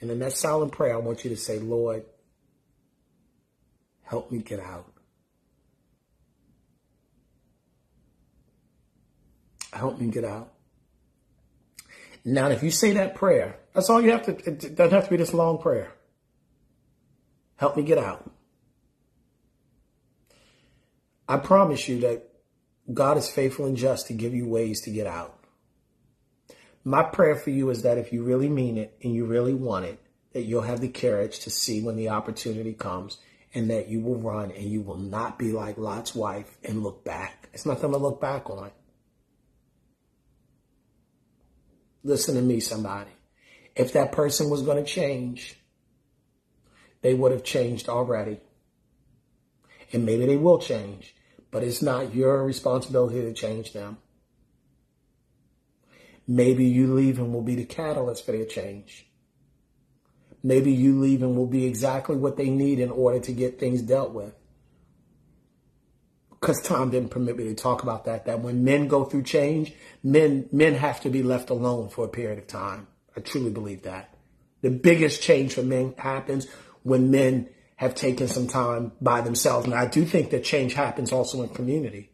And 0.00 0.10
in 0.10 0.18
that 0.20 0.32
silent 0.32 0.72
prayer, 0.72 0.94
I 0.94 0.98
want 0.98 1.24
you 1.24 1.30
to 1.30 1.36
say, 1.36 1.58
Lord, 1.58 2.04
help 4.02 4.30
me 4.30 4.38
get 4.38 4.60
out. 4.60 4.90
Help 9.72 9.98
me 9.98 10.06
get 10.08 10.24
out. 10.24 10.52
Now, 12.24 12.48
if 12.48 12.62
you 12.62 12.70
say 12.70 12.92
that 12.92 13.14
prayer, 13.14 13.58
that's 13.74 13.90
all 13.90 14.00
you 14.00 14.12
have 14.12 14.24
to, 14.26 14.32
it 14.32 14.76
doesn't 14.76 14.92
have 14.92 15.04
to 15.04 15.10
be 15.10 15.16
this 15.16 15.34
long 15.34 15.58
prayer. 15.58 15.92
Help 17.56 17.76
me 17.76 17.82
get 17.82 17.98
out. 17.98 18.30
I 21.28 21.38
promise 21.38 21.88
you 21.88 22.00
that 22.00 22.28
God 22.92 23.16
is 23.16 23.28
faithful 23.28 23.66
and 23.66 23.76
just 23.76 24.06
to 24.08 24.12
give 24.12 24.34
you 24.34 24.46
ways 24.46 24.82
to 24.82 24.90
get 24.90 25.06
out. 25.06 25.43
My 26.84 27.02
prayer 27.02 27.34
for 27.34 27.50
you 27.50 27.70
is 27.70 27.82
that 27.82 27.96
if 27.96 28.12
you 28.12 28.22
really 28.22 28.48
mean 28.48 28.76
it 28.76 28.96
and 29.02 29.14
you 29.14 29.24
really 29.24 29.54
want 29.54 29.86
it, 29.86 29.98
that 30.34 30.42
you'll 30.42 30.62
have 30.62 30.80
the 30.80 30.88
courage 30.88 31.40
to 31.40 31.50
see 31.50 31.80
when 31.80 31.96
the 31.96 32.10
opportunity 32.10 32.74
comes 32.74 33.18
and 33.54 33.70
that 33.70 33.88
you 33.88 34.00
will 34.00 34.16
run 34.16 34.50
and 34.50 34.64
you 34.64 34.82
will 34.82 34.98
not 34.98 35.38
be 35.38 35.52
like 35.52 35.78
Lot's 35.78 36.14
wife 36.14 36.58
and 36.62 36.82
look 36.82 37.04
back. 37.04 37.48
It's 37.54 37.64
nothing 37.64 37.92
to 37.92 37.96
look 37.96 38.20
back 38.20 38.50
on. 38.50 38.70
Listen 42.02 42.34
to 42.34 42.42
me, 42.42 42.60
somebody. 42.60 43.12
If 43.74 43.94
that 43.94 44.12
person 44.12 44.50
was 44.50 44.62
going 44.62 44.84
to 44.84 44.90
change, 44.90 45.58
they 47.00 47.14
would 47.14 47.32
have 47.32 47.44
changed 47.44 47.88
already. 47.88 48.40
And 49.92 50.04
maybe 50.04 50.26
they 50.26 50.36
will 50.36 50.58
change, 50.58 51.14
but 51.50 51.62
it's 51.62 51.80
not 51.80 52.14
your 52.14 52.44
responsibility 52.44 53.22
to 53.22 53.32
change 53.32 53.72
them. 53.72 53.98
Maybe 56.26 56.64
you 56.64 56.94
leaving 56.94 57.32
will 57.32 57.42
be 57.42 57.54
the 57.54 57.64
catalyst 57.64 58.24
for 58.24 58.32
their 58.32 58.46
change. 58.46 59.06
Maybe 60.42 60.72
you 60.72 60.98
leaving 61.00 61.36
will 61.36 61.46
be 61.46 61.64
exactly 61.66 62.16
what 62.16 62.36
they 62.36 62.50
need 62.50 62.78
in 62.78 62.90
order 62.90 63.18
to 63.20 63.32
get 63.32 63.58
things 63.58 63.82
dealt 63.82 64.12
with. 64.12 64.34
Because 66.30 66.60
time 66.60 66.90
didn't 66.90 67.10
permit 67.10 67.38
me 67.38 67.44
to 67.44 67.54
talk 67.54 67.82
about 67.82 68.04
that. 68.04 68.26
That 68.26 68.40
when 68.40 68.64
men 68.64 68.86
go 68.86 69.04
through 69.04 69.22
change, 69.22 69.72
men 70.02 70.46
men 70.52 70.74
have 70.74 71.00
to 71.00 71.08
be 71.08 71.22
left 71.22 71.48
alone 71.48 71.88
for 71.88 72.04
a 72.04 72.08
period 72.08 72.38
of 72.38 72.46
time. 72.46 72.86
I 73.16 73.20
truly 73.20 73.50
believe 73.50 73.82
that. 73.82 74.14
The 74.60 74.70
biggest 74.70 75.22
change 75.22 75.54
for 75.54 75.62
men 75.62 75.94
happens 75.96 76.46
when 76.82 77.10
men 77.10 77.48
have 77.76 77.94
taken 77.94 78.28
some 78.28 78.46
time 78.46 78.92
by 79.00 79.20
themselves. 79.22 79.66
And 79.66 79.74
I 79.74 79.86
do 79.86 80.04
think 80.04 80.30
that 80.30 80.44
change 80.44 80.74
happens 80.74 81.12
also 81.12 81.42
in 81.42 81.48
community. 81.48 82.10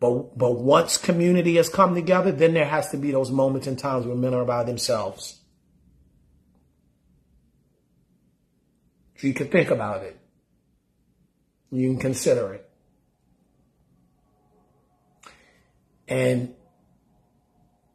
But 0.00 0.36
but 0.36 0.58
once 0.58 0.96
community 0.96 1.56
has 1.56 1.68
come 1.68 1.94
together, 1.94 2.32
then 2.32 2.54
there 2.54 2.64
has 2.64 2.90
to 2.90 2.96
be 2.96 3.10
those 3.12 3.30
moments 3.30 3.66
and 3.66 3.78
times 3.78 4.06
where 4.06 4.16
men 4.16 4.32
are 4.32 4.46
by 4.46 4.64
themselves. 4.64 5.40
So 9.18 9.26
you 9.26 9.34
can 9.34 9.48
think 9.48 9.70
about 9.70 10.02
it. 10.02 10.18
You 11.70 11.90
can 11.90 12.00
consider 12.00 12.54
it. 12.54 12.70
And 16.08 16.54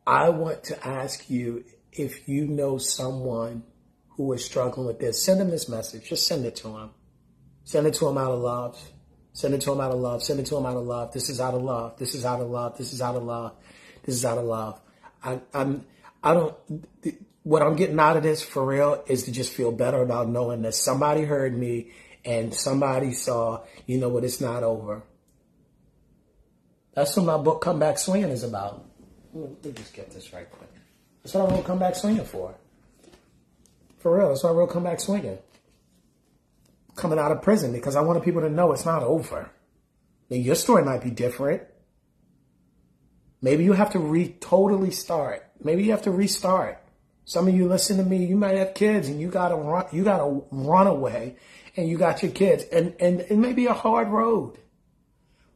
I 0.05 0.29
want 0.29 0.63
to 0.65 0.87
ask 0.87 1.27
you 1.29 1.65
if 1.91 2.29
you 2.29 2.47
know 2.47 2.77
someone 2.77 3.63
who 4.09 4.31
is 4.33 4.45
struggling 4.45 4.85
with 4.85 4.99
this, 4.99 5.23
send 5.23 5.41
them 5.41 5.49
this 5.49 5.67
message. 5.67 6.07
Just 6.07 6.27
send 6.27 6.45
it 6.45 6.55
to 6.57 6.67
them. 6.67 6.91
Send 7.63 7.87
it 7.87 7.95
to 7.95 8.05
them 8.05 8.17
out 8.17 8.31
of 8.31 8.39
love. 8.39 8.91
Send 9.35 9.53
it 9.53 9.59
to 9.61 9.71
him 9.73 9.81
out 9.81 9.91
of 9.91 9.99
love. 9.99 10.23
Send 10.23 10.39
it 10.39 10.45
to 10.45 10.55
him 10.55 10.65
out 10.65 10.77
of 10.77 10.85
love. 10.85 11.11
This 11.11 11.29
is 11.29 11.41
out 11.41 11.53
of 11.53 11.61
love. 11.61 11.97
This 11.97 12.15
is 12.15 12.23
out 12.23 12.39
of 12.39 12.49
love. 12.49 12.77
This 12.77 12.93
is 12.93 13.01
out 13.01 13.17
of 13.17 13.23
love. 13.23 13.51
This 14.03 14.15
is 14.15 14.23
out 14.23 14.37
of 14.37 14.45
love. 14.45 14.79
I, 15.21 15.41
I'm, 15.53 15.85
I 16.23 16.33
don't, 16.33 16.55
what 17.43 17.61
I'm 17.61 17.75
getting 17.75 17.99
out 17.99 18.15
of 18.15 18.23
this 18.23 18.41
for 18.41 18.65
real 18.65 19.03
is 19.07 19.23
to 19.23 19.33
just 19.33 19.53
feel 19.53 19.73
better 19.73 20.01
about 20.01 20.29
knowing 20.29 20.61
that 20.61 20.73
somebody 20.73 21.23
heard 21.23 21.55
me 21.55 21.91
and 22.23 22.53
somebody 22.53 23.11
saw, 23.11 23.65
you 23.85 23.97
know 23.97 24.07
what, 24.07 24.23
it's 24.23 24.39
not 24.39 24.63
over. 24.63 25.03
That's 26.93 27.17
what 27.17 27.25
my 27.25 27.37
book 27.37 27.61
Come 27.61 27.77
Back 27.77 27.97
Swinging 27.97 28.29
is 28.29 28.43
about. 28.43 28.85
Let 29.33 29.65
me 29.65 29.73
just 29.73 29.93
get 29.93 30.11
this 30.11 30.31
right 30.31 30.49
quick. 30.49 30.69
That's 31.23 31.35
what 31.35 31.51
I 31.51 31.55
wrote 31.55 31.65
Come 31.65 31.79
Back 31.79 31.95
Swinging 31.95 32.23
for. 32.23 32.55
For 33.97 34.17
real, 34.17 34.29
that's 34.29 34.43
what 34.45 34.51
I 34.51 34.53
wrote 34.53 34.69
Come 34.69 34.85
Back 34.85 35.01
Swinging 35.01 35.39
coming 36.95 37.19
out 37.19 37.31
of 37.31 37.41
prison 37.41 37.71
because 37.71 37.95
I 37.95 38.01
wanted 38.01 38.23
people 38.23 38.41
to 38.41 38.49
know 38.49 38.71
it's 38.71 38.85
not 38.85 39.03
over. 39.03 39.51
Now, 40.29 40.37
your 40.37 40.55
story 40.55 40.83
might 40.83 41.03
be 41.03 41.11
different. 41.11 41.63
Maybe 43.41 43.63
you 43.63 43.73
have 43.73 43.91
to 43.91 43.99
re 43.99 44.29
totally 44.39 44.91
start. 44.91 45.43
Maybe 45.63 45.83
you 45.83 45.91
have 45.91 46.03
to 46.03 46.11
restart. 46.11 46.81
Some 47.25 47.47
of 47.47 47.55
you 47.55 47.67
listen 47.67 47.97
to 47.97 48.03
me, 48.03 48.25
you 48.25 48.35
might 48.35 48.57
have 48.57 48.73
kids 48.73 49.09
and 49.09 49.19
you 49.19 49.29
gotta 49.29 49.55
run 49.55 49.85
you 49.91 50.03
gotta 50.03 50.41
run 50.51 50.87
away 50.87 51.37
and 51.75 51.89
you 51.89 51.97
got 51.97 52.23
your 52.23 52.31
kids. 52.31 52.63
And 52.71 52.95
and 52.99 53.21
it 53.21 53.37
may 53.37 53.53
be 53.53 53.65
a 53.65 53.73
hard 53.73 54.07
road. 54.09 54.57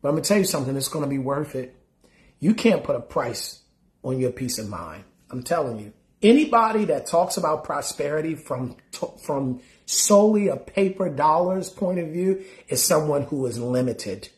But 0.02 0.10
I'm 0.10 0.16
gonna 0.16 0.24
tell 0.24 0.38
you 0.38 0.46
something, 0.46 0.76
it's 0.76 0.88
gonna 0.88 1.08
be 1.08 1.20
worth 1.20 1.56
it. 1.56 1.76
You 2.40 2.54
can't 2.54 2.84
put 2.84 2.96
a 2.96 3.02
price 3.02 3.62
on 4.04 4.20
your 4.20 4.32
peace 4.32 4.60
of 4.60 4.70
mind. 4.70 5.04
I'm 5.30 5.44
telling 5.44 5.80
you. 5.80 5.94
Anybody 6.22 6.86
that 6.86 7.07
talks 7.07 7.38
about 7.38 7.63
prosperity 7.63 8.36
from 8.36 8.76
from 9.24 9.61
solely 9.86 10.49
a 10.49 10.57
paper 10.57 11.09
dollars 11.09 11.70
point 11.70 11.99
of 11.99 12.09
view 12.09 12.43
is 12.67 12.84
someone 12.84 13.24
who 13.24 13.45
is 13.45 13.59
limited. 13.59 14.30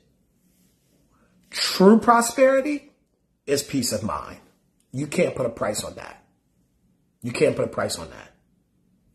True 1.49 1.99
prosperity 1.99 2.91
is 3.45 3.63
peace 3.63 3.91
of 3.91 4.03
mind. 4.03 4.39
You 4.91 5.07
can't 5.07 5.35
put 5.35 5.45
a 5.45 5.49
price 5.49 5.83
on 5.83 5.95
that. 5.95 6.23
You 7.21 7.31
can't 7.31 7.55
put 7.55 7.65
a 7.65 7.69
price 7.69 7.97
on 7.97 8.09
that. 8.09 8.31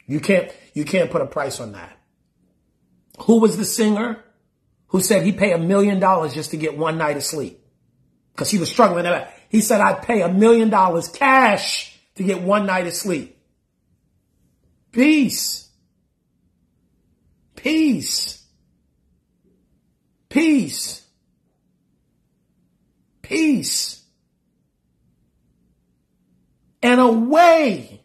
You 0.07 0.21
can't, 0.21 0.53
you 0.75 0.85
can't 0.85 1.11
put 1.11 1.23
a 1.23 1.27
price 1.27 1.61
on 1.61 1.73
that. 1.73 1.97
Who 3.21 3.41
was 3.41 3.57
the 3.57 3.65
singer 3.65 4.23
who 4.89 5.01
said 5.01 5.25
he'd 5.25 5.39
pay 5.39 5.53
a 5.53 5.59
million 5.59 5.99
dollars 5.99 6.35
just 6.35 6.51
to 6.51 6.57
get 6.57 6.77
one 6.77 6.99
night 6.99 7.17
of 7.17 7.25
sleep? 7.25 7.61
Cause 8.37 8.51
he 8.51 8.59
was 8.59 8.69
struggling. 8.69 9.07
He 9.49 9.63
said, 9.63 9.81
I'd 9.81 10.03
pay 10.03 10.21
a 10.21 10.29
million 10.29 10.69
dollars 10.69 11.09
cash 11.09 11.96
to 12.17 12.25
get 12.25 12.43
one 12.43 12.67
night 12.67 12.87
of 12.87 12.95
sleep. 12.95 13.39
Peace. 14.93 15.71
Peace. 17.55 18.45
Peace. 20.29 21.07
Peace. 23.23 24.05
And 26.83 27.01
away 27.01 28.03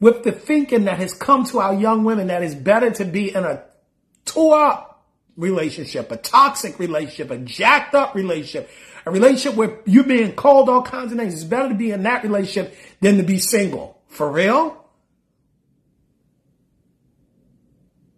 with 0.00 0.22
the 0.24 0.32
thinking 0.32 0.84
that 0.84 0.98
has 0.98 1.14
come 1.14 1.44
to 1.44 1.58
our 1.58 1.74
young 1.74 2.04
women 2.04 2.28
that 2.28 2.42
it's 2.42 2.54
better 2.54 2.90
to 2.90 3.04
be 3.04 3.34
in 3.34 3.44
a 3.44 3.62
tore 4.24 4.60
up 4.60 5.06
relationship, 5.36 6.10
a 6.10 6.16
toxic 6.16 6.78
relationship, 6.78 7.30
a 7.30 7.38
jacked 7.38 7.94
up 7.94 8.14
relationship, 8.14 8.68
a 9.08 9.10
relationship 9.10 9.56
where 9.56 9.80
you're 9.86 10.04
being 10.04 10.34
called 10.34 10.68
all 10.68 10.82
kinds 10.82 11.12
of 11.12 11.18
names. 11.18 11.34
It's 11.34 11.44
better 11.44 11.70
to 11.70 11.74
be 11.74 11.92
in 11.92 12.02
that 12.02 12.22
relationship 12.22 12.76
than 13.00 13.16
to 13.16 13.22
be 13.22 13.38
single. 13.38 14.00
For 14.08 14.30
real? 14.30 14.84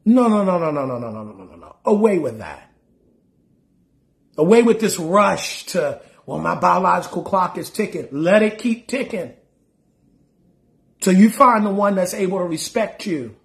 No, 0.05 0.28
no, 0.28 0.45
no, 0.45 0.59
no, 0.59 0.70
no, 0.72 0.86
no, 0.86 0.99
no, 0.99 1.11
no, 1.11 1.22
no, 1.22 1.45
no, 1.45 1.57
no. 1.57 1.76
Away 1.84 2.18
with 2.18 2.38
that. 2.38 2.68
Away 4.36 4.62
with 4.62 4.80
this 4.80 4.99
rush 4.99 5.66
to, 5.66 6.01
well, 6.26 6.38
my 6.38 6.57
biological 6.57 7.22
clock 7.22 7.57
is 7.57 7.70
ticking. 7.70 8.09
Let 8.11 8.43
it 8.43 8.59
keep 8.59 8.88
ticking. 8.88 9.34
So 11.03 11.11
you 11.12 11.30
find 11.30 11.64
the 11.64 11.70
one 11.70 11.95
that's 11.95 12.14
able 12.14 12.38
to 12.38 12.45
respect 12.45 13.07
you. 13.07 13.36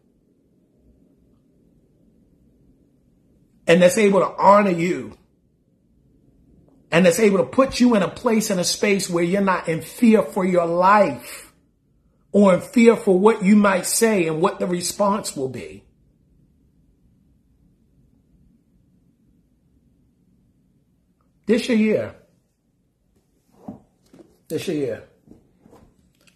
And 3.68 3.82
that's 3.82 3.98
able 3.98 4.22
to 4.22 4.34
honor 4.38 4.72
you. 4.72 5.18
And 6.96 7.06
that's 7.06 7.20
able 7.20 7.40
to 7.40 7.44
put 7.44 7.82
you 7.82 7.96
in 7.96 8.04
a 8.04 8.08
place 8.08 8.50
and 8.50 8.58
a 8.58 8.64
space 8.64 9.10
where 9.10 9.22
you're 9.22 9.42
not 9.42 9.68
in 9.68 9.82
fear 9.82 10.22
for 10.22 10.46
your 10.46 10.66
life 10.66 11.52
or 12.32 12.54
in 12.54 12.62
fear 12.62 12.96
for 12.96 13.20
what 13.20 13.44
you 13.44 13.58
might 13.58 13.86
say 13.86 14.28
and 14.28 14.42
what 14.42 14.60
the 14.60 14.66
response 14.66 15.36
will 15.36 15.50
be. 15.50 15.84
This 21.46 21.68
your 21.68 21.78
year. 21.78 22.16
This 24.48 24.66
year. 24.70 25.04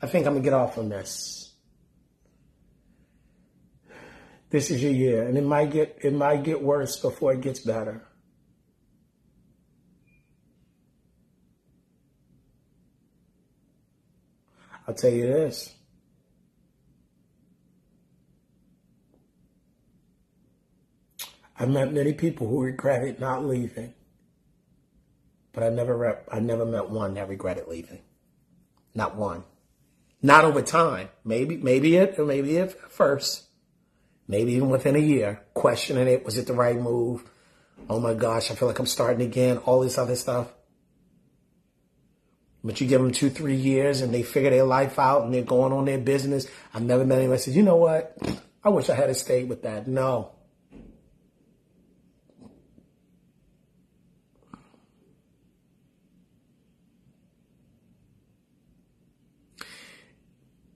I 0.01 0.07
think 0.07 0.28
I'm 0.28 0.34
gonna 0.34 0.43
get 0.43 0.51
off 0.51 0.78
on 0.78 0.89
this. 0.89 1.53
This 4.49 4.72
is 4.72 4.84
your 4.84 4.91
year, 4.91 5.26
and 5.26 5.38
it 5.38 5.45
might 5.45 5.72
get 5.72 5.99
it 6.03 6.12
might 6.12 6.43
get 6.43 6.62
worse 6.62 6.97
before 6.97 7.32
it 7.32 7.39
gets 7.39 7.62
better. 7.62 8.09
I'll 14.90 14.96
tell 14.96 15.12
you 15.12 15.28
this. 15.28 15.72
I've 21.60 21.70
met 21.70 21.94
many 21.94 22.14
people 22.14 22.48
who 22.48 22.64
regretted 22.64 23.20
not 23.20 23.46
leaving. 23.46 23.94
But 25.54 25.62
I 25.62 25.70
never 25.70 25.96
rep, 25.96 26.28
I 26.32 26.40
never 26.40 26.66
met 26.66 26.90
one 26.90 27.14
that 27.14 27.30
regretted 27.30 27.68
leaving. 27.68 28.00
Not 28.96 29.16
one. 29.16 29.44
Not 30.24 30.44
over 30.44 30.64
time. 30.64 31.10
Maybe, 31.24 31.58
maybe 31.58 31.96
it, 31.96 32.16
or 32.18 32.26
maybe 32.26 32.58
it 32.58 32.72
first. 32.90 33.44
Maybe 34.28 34.54
even 34.54 34.72
within 34.72 34.96
a 34.96 35.00
year, 35.00 35.44
questioning 35.54 36.08
it. 36.08 36.26
Was 36.26 36.40
it 36.40 36.48
the 36.48 36.54
right 36.54 36.76
move? 36.76 37.30
Oh 37.88 38.00
my 38.00 38.16
gosh, 38.16 38.50
I 38.50 38.56
feel 38.56 38.68
like 38.68 38.80
I'm 38.80 38.88
starting 38.88 39.22
again. 39.22 39.60
All 39.60 39.82
this 39.82 40.00
other 40.00 40.16
stuff. 40.16 40.52
But 42.64 42.82
you 42.82 42.88
give 42.88 43.01
them 43.01 43.12
two, 43.12 43.30
three 43.30 43.55
years 43.55 44.01
and 44.01 44.14
they 44.14 44.22
figure 44.24 44.49
their 44.49 44.66
life 44.66 44.99
out 44.99 45.24
and 45.24 45.34
they're 45.34 45.43
going 45.43 45.72
on 45.72 45.86
their 45.86 45.97
business. 45.97 46.47
I've 46.74 46.82
never 46.82 47.05
met 47.05 47.20
anyone 47.20 47.38
that 47.38 47.43
says, 47.43 47.55
you 47.55 47.64
know 47.64 47.78
what? 47.78 48.18
I 48.64 48.70
wish 48.70 48.89
I 48.89 48.95
had 48.95 49.16
stayed 49.16 49.47
with 49.47 49.64
that. 49.64 49.88
No. 49.88 50.32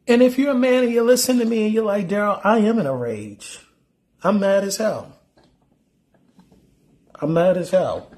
And 0.08 0.22
if 0.22 0.38
you're 0.38 0.52
a 0.52 0.56
man 0.56 0.84
and 0.84 0.94
you 0.94 1.02
listen 1.04 1.40
to 1.40 1.46
me 1.46 1.66
and 1.66 1.74
you're 1.74 1.86
like, 1.86 2.08
Darrell, 2.08 2.40
I 2.44 2.60
am 2.60 2.80
in 2.80 2.86
a 2.86 2.96
rage. 2.96 3.60
I'm 4.22 4.40
mad 4.40 4.64
as 4.64 4.78
hell. 4.78 5.18
I'm 7.16 7.34
mad 7.34 7.58
as 7.58 7.72
hell. 7.72 8.12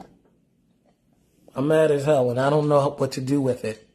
I'm 1.56 1.70
mad 1.70 1.90
as 1.90 2.04
hell 2.04 2.30
and 2.30 2.40
I 2.40 2.50
don't 2.50 2.68
know 2.68 2.90
what 2.98 3.14
to 3.14 3.22
do 3.22 3.40
with 3.40 3.64
it. 3.64 3.88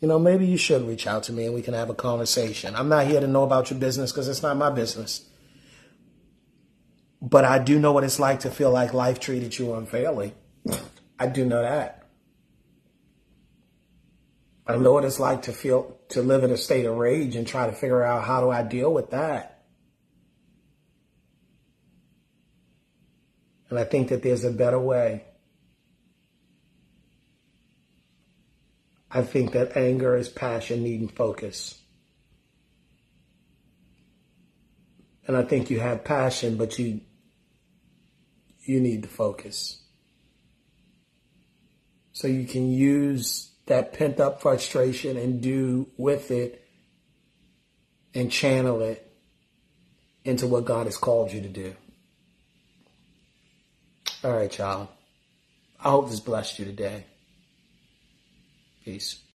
You 0.00 0.06
know, 0.06 0.18
maybe 0.18 0.46
you 0.46 0.56
should 0.56 0.86
reach 0.86 1.08
out 1.08 1.24
to 1.24 1.32
me 1.32 1.46
and 1.46 1.54
we 1.54 1.62
can 1.62 1.74
have 1.74 1.90
a 1.90 1.94
conversation. 1.94 2.76
I'm 2.76 2.88
not 2.88 3.08
here 3.08 3.20
to 3.20 3.26
know 3.26 3.42
about 3.42 3.70
your 3.70 3.80
business 3.80 4.12
because 4.12 4.28
it's 4.28 4.42
not 4.42 4.56
my 4.56 4.70
business. 4.70 5.28
But 7.20 7.44
I 7.44 7.58
do 7.58 7.80
know 7.80 7.92
what 7.92 8.04
it's 8.04 8.20
like 8.20 8.40
to 8.40 8.50
feel 8.50 8.70
like 8.70 8.94
life 8.94 9.18
treated 9.18 9.58
you 9.58 9.74
unfairly. 9.74 10.34
I 11.18 11.26
do 11.26 11.44
know 11.44 11.62
that. 11.62 12.04
I 14.68 14.76
know 14.76 14.92
what 14.92 15.04
it's 15.04 15.18
like 15.18 15.42
to 15.42 15.52
feel 15.52 15.98
to 16.10 16.22
live 16.22 16.44
in 16.44 16.50
a 16.52 16.56
state 16.56 16.84
of 16.84 16.96
rage 16.96 17.34
and 17.34 17.46
try 17.46 17.66
to 17.66 17.72
figure 17.72 18.04
out 18.04 18.24
how 18.24 18.40
do 18.40 18.50
I 18.50 18.62
deal 18.62 18.92
with 18.92 19.10
that. 19.10 19.64
And 23.70 23.78
I 23.78 23.84
think 23.84 24.10
that 24.10 24.22
there's 24.22 24.44
a 24.44 24.52
better 24.52 24.78
way. 24.78 25.24
I 29.10 29.22
think 29.22 29.52
that 29.52 29.76
anger 29.76 30.16
is 30.16 30.28
passion 30.28 30.82
needing 30.82 31.08
focus. 31.08 31.80
And 35.26 35.36
I 35.36 35.42
think 35.42 35.70
you 35.70 35.80
have 35.80 36.04
passion, 36.04 36.56
but 36.56 36.78
you 36.78 37.00
you 38.64 38.80
need 38.80 39.02
to 39.02 39.08
focus. 39.08 39.82
So 42.12 42.28
you 42.28 42.44
can 42.46 42.70
use 42.70 43.50
that 43.66 43.92
pent 43.92 44.20
up 44.20 44.42
frustration 44.42 45.16
and 45.16 45.40
do 45.40 45.88
with 45.96 46.30
it 46.30 46.64
and 48.14 48.30
channel 48.30 48.82
it 48.82 49.10
into 50.24 50.46
what 50.46 50.64
God 50.64 50.86
has 50.86 50.96
called 50.96 51.32
you 51.32 51.40
to 51.40 51.48
do. 51.48 51.74
All 54.24 54.32
right, 54.32 54.58
y'all. 54.58 54.90
I 55.80 55.90
hope 55.90 56.10
this 56.10 56.20
blessed 56.20 56.58
you 56.58 56.64
today. 56.64 57.04
Peace. 58.88 59.27